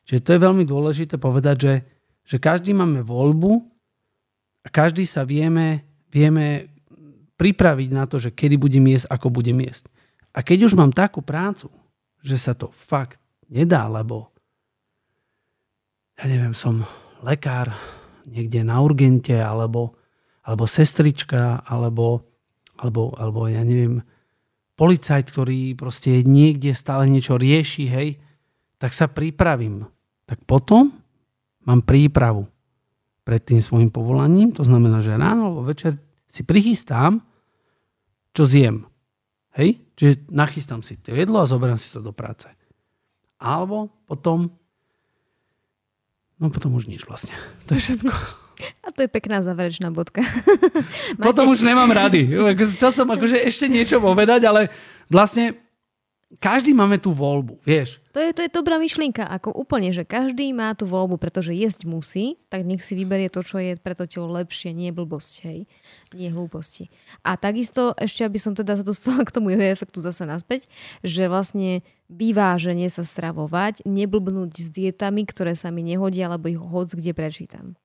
Čiže 0.06 0.24
to 0.24 0.30
je 0.34 0.44
veľmi 0.44 0.64
dôležité 0.64 1.18
povedať, 1.18 1.56
že, 1.58 1.74
že 2.26 2.36
každý 2.38 2.74
máme 2.74 3.02
voľbu 3.02 3.60
a 4.62 4.68
každý 4.70 5.06
sa 5.06 5.26
vieme, 5.26 5.82
vieme 6.10 6.70
pripraviť 7.38 7.88
na 7.90 8.06
to, 8.06 8.22
že 8.22 8.30
kedy 8.30 8.54
budem 8.58 8.86
jesť, 8.94 9.10
ako 9.10 9.26
budem 9.34 9.58
jesť. 9.66 9.90
A 10.32 10.40
keď 10.40 10.70
už 10.70 10.78
mám 10.78 10.94
takú 10.94 11.20
prácu, 11.20 11.68
že 12.22 12.38
sa 12.38 12.54
to 12.54 12.70
fakt 12.70 13.18
nedá, 13.50 13.84
lebo 13.90 14.30
ja 16.16 16.24
neviem, 16.30 16.54
som 16.54 16.86
lekár 17.20 17.74
niekde 18.26 18.62
na 18.66 18.82
urgente, 18.82 19.37
alebo, 19.38 19.98
alebo 20.42 20.64
sestrička, 20.66 21.62
alebo, 21.66 22.26
alebo, 22.78 23.14
alebo 23.18 23.46
ja 23.48 23.62
neviem, 23.62 24.02
policajt, 24.74 25.30
ktorý 25.30 25.78
proste 25.78 26.24
niekde 26.26 26.74
stále 26.74 27.06
niečo 27.06 27.38
rieši, 27.38 27.85
hej, 27.87 28.08
tak 28.82 28.90
sa 28.90 29.06
pripravím. 29.06 29.87
Tak 30.26 30.42
potom 30.48 30.90
mám 31.62 31.87
prípravu 31.87 32.50
pred 33.22 33.42
tým 33.42 33.62
svojim 33.62 33.90
povolaním, 33.94 34.50
to 34.50 34.66
znamená, 34.66 34.98
že 34.98 35.14
ráno 35.14 35.54
alebo 35.54 35.62
večer 35.62 35.94
si 36.26 36.42
prichystám, 36.42 37.22
čo 38.35 38.42
zjem. 38.48 38.88
Hej? 39.54 39.78
Čiže 39.94 40.32
nachystám 40.32 40.80
si 40.82 40.98
to 40.98 41.14
jedlo 41.14 41.44
a 41.44 41.50
zoberiem 41.50 41.78
si 41.78 41.92
to 41.92 42.02
do 42.02 42.11
práce. 42.11 42.48
Alebo 43.38 43.92
potom 44.08 44.50
no 46.42 46.50
potom 46.50 46.74
už 46.74 46.90
nič 46.90 47.07
vlastne. 47.07 47.33
To 47.70 47.78
je 47.78 47.81
všetko. 47.81 48.11
A 48.83 48.88
to 48.94 49.07
je 49.07 49.11
pekná 49.11 49.42
záverečná 49.42 49.90
bodka. 49.90 50.22
Máte... 50.22 51.18
Potom 51.18 51.50
už 51.50 51.66
nemám 51.66 51.90
rady. 51.90 52.31
Chcel 52.78 52.90
som 52.94 53.07
akože 53.11 53.38
ešte 53.42 53.66
niečo 53.66 53.98
povedať, 53.98 54.46
ale 54.46 54.70
vlastne 55.11 55.59
každý 56.40 56.73
máme 56.73 56.97
tú 56.97 57.12
voľbu, 57.12 57.61
vieš. 57.61 58.01
To 58.16 58.21
je, 58.21 58.33
to 58.33 58.40
je 58.45 58.51
dobrá 58.53 58.81
myšlienka, 58.81 59.25
ako 59.25 59.53
úplne, 59.53 59.92
že 59.92 60.09
každý 60.09 60.49
má 60.57 60.73
tú 60.73 60.88
voľbu, 60.88 61.21
pretože 61.21 61.53
jesť 61.53 61.85
musí, 61.85 62.40
tak 62.49 62.64
nech 62.64 62.81
si 62.81 62.97
vyberie 62.97 63.29
to, 63.29 63.45
čo 63.45 63.61
je 63.61 63.77
pre 63.77 63.92
to 63.92 64.09
telo 64.09 64.33
lepšie, 64.33 64.73
nie 64.73 64.92
blbosť, 64.95 65.33
hej, 65.45 65.61
nie 66.16 66.29
hlúposti. 66.33 66.88
A 67.21 67.37
takisto, 67.37 67.92
ešte 68.01 68.25
aby 68.25 68.38
som 68.40 68.57
teda 68.57 68.81
sa 68.81 68.85
dostala 68.85 69.25
k 69.29 69.35
tomu 69.35 69.53
jeho 69.53 69.64
efektu 69.64 70.01
zase 70.01 70.25
naspäť, 70.25 70.64
že 71.05 71.29
vlastne 71.29 71.85
vyváženie 72.09 72.88
sa 72.88 73.05
stravovať, 73.05 73.85
neblbnúť 73.85 74.53
s 74.57 74.68
dietami, 74.73 75.29
ktoré 75.29 75.53
sa 75.57 75.68
mi 75.68 75.85
nehodia, 75.85 76.29
alebo 76.29 76.49
ich 76.49 76.61
hoc 76.61 76.92
kde 76.92 77.12
prečítam. 77.12 77.77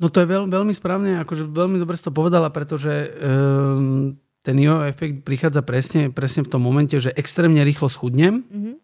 No 0.00 0.08
to 0.08 0.24
je 0.24 0.30
veľ, 0.32 0.48
veľmi 0.48 0.72
správne, 0.72 1.20
akože 1.20 1.44
veľmi 1.44 1.76
dobre 1.76 1.92
si 1.92 2.08
to 2.08 2.14
povedala, 2.14 2.48
pretože 2.48 3.12
um, 3.20 4.16
ten 4.40 4.56
jo 4.56 4.80
efekt 4.84 5.22
prichádza 5.22 5.60
presne, 5.60 6.08
presne 6.08 6.44
v 6.44 6.50
tom 6.52 6.64
momente, 6.64 6.96
že 6.96 7.12
extrémne 7.12 7.60
rýchlo 7.60 7.92
schudnem. 7.92 8.44
Mm-hmm. 8.48 8.74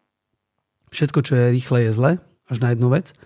Všetko, 0.93 1.19
čo 1.25 1.33
je 1.35 1.53
rýchle, 1.53 1.79
je 1.89 1.93
zle, 1.97 2.13
až 2.47 2.57
na 2.61 2.77
jednu 2.77 2.93
vec. 2.93 3.17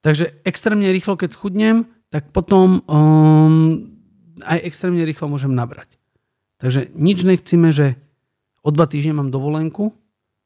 Takže 0.00 0.32
extrémne 0.48 0.88
rýchlo, 0.88 1.18
keď 1.18 1.36
schudnem, 1.36 1.90
tak 2.08 2.32
potom 2.32 2.80
um, 2.88 3.90
aj 4.44 4.58
extrémne 4.64 5.02
rýchlo 5.04 5.28
môžem 5.28 5.52
nabrať. 5.52 5.98
Takže 6.56 6.94
nič 6.96 7.20
nechcíme, 7.26 7.68
že 7.68 8.00
o 8.64 8.72
dva 8.72 8.88
týždne 8.88 9.20
mám 9.20 9.30
dovolenku, 9.34 9.92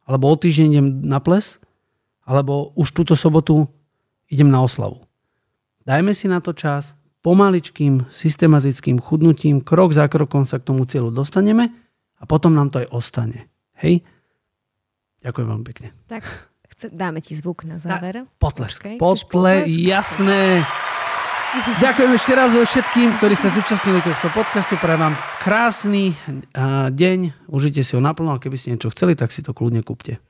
alebo 0.05 0.27
o 0.27 0.37
týždeň 0.37 0.69
idem 0.75 0.89
na 1.07 1.23
ples, 1.23 1.63
alebo 2.27 2.75
už 2.75 2.91
túto 2.91 3.15
sobotu 3.15 3.71
idem 4.27 4.51
na 4.51 4.63
oslavu. 4.63 5.07
Dajme 5.87 6.13
si 6.15 6.27
na 6.27 6.43
to 6.43 6.51
čas, 6.51 6.99
pomaličkým, 7.21 8.09
systematickým 8.09 9.01
chudnutím, 9.01 9.61
krok 9.61 9.93
za 9.93 10.09
krokom 10.09 10.49
sa 10.49 10.61
k 10.61 10.67
tomu 10.73 10.89
cieľu 10.89 11.13
dostaneme 11.13 11.73
a 12.21 12.23
potom 12.25 12.57
nám 12.57 12.73
to 12.73 12.81
aj 12.81 12.89
ostane. 12.93 13.49
Hej? 13.81 14.05
Ďakujem 15.21 15.47
veľmi 15.49 15.67
pekne. 15.69 15.89
Tak, 16.09 16.25
dáme 16.93 17.21
ti 17.21 17.37
zvuk 17.37 17.69
na 17.69 17.77
záver. 17.77 18.25
Da, 18.25 18.29
potlesk. 18.41 18.81
Počkej, 18.81 18.97
Potle, 18.97 19.69
jasné. 19.69 20.65
Ďakujem 21.83 22.13
ešte 22.15 22.33
raz 22.39 22.55
všetkým, 22.55 23.19
ktorí 23.19 23.35
sa 23.35 23.51
zúčastnili 23.51 23.99
tohto 24.07 24.31
podcastu. 24.31 24.79
Prajem 24.79 25.11
vám 25.11 25.17
krásny 25.43 26.15
deň. 26.95 27.51
Užite 27.51 27.83
si 27.83 27.99
ho 27.99 28.01
naplno 28.01 28.33
a 28.33 28.39
keby 28.39 28.55
ste 28.55 28.73
niečo 28.73 28.95
chceli, 28.95 29.19
tak 29.19 29.35
si 29.35 29.43
to 29.43 29.51
kľudne 29.51 29.83
kúpte. 29.83 30.23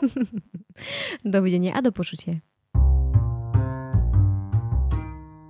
Dovidenia 1.26 1.74
a 1.74 1.82
do 1.82 1.90
počutia. 1.90 2.38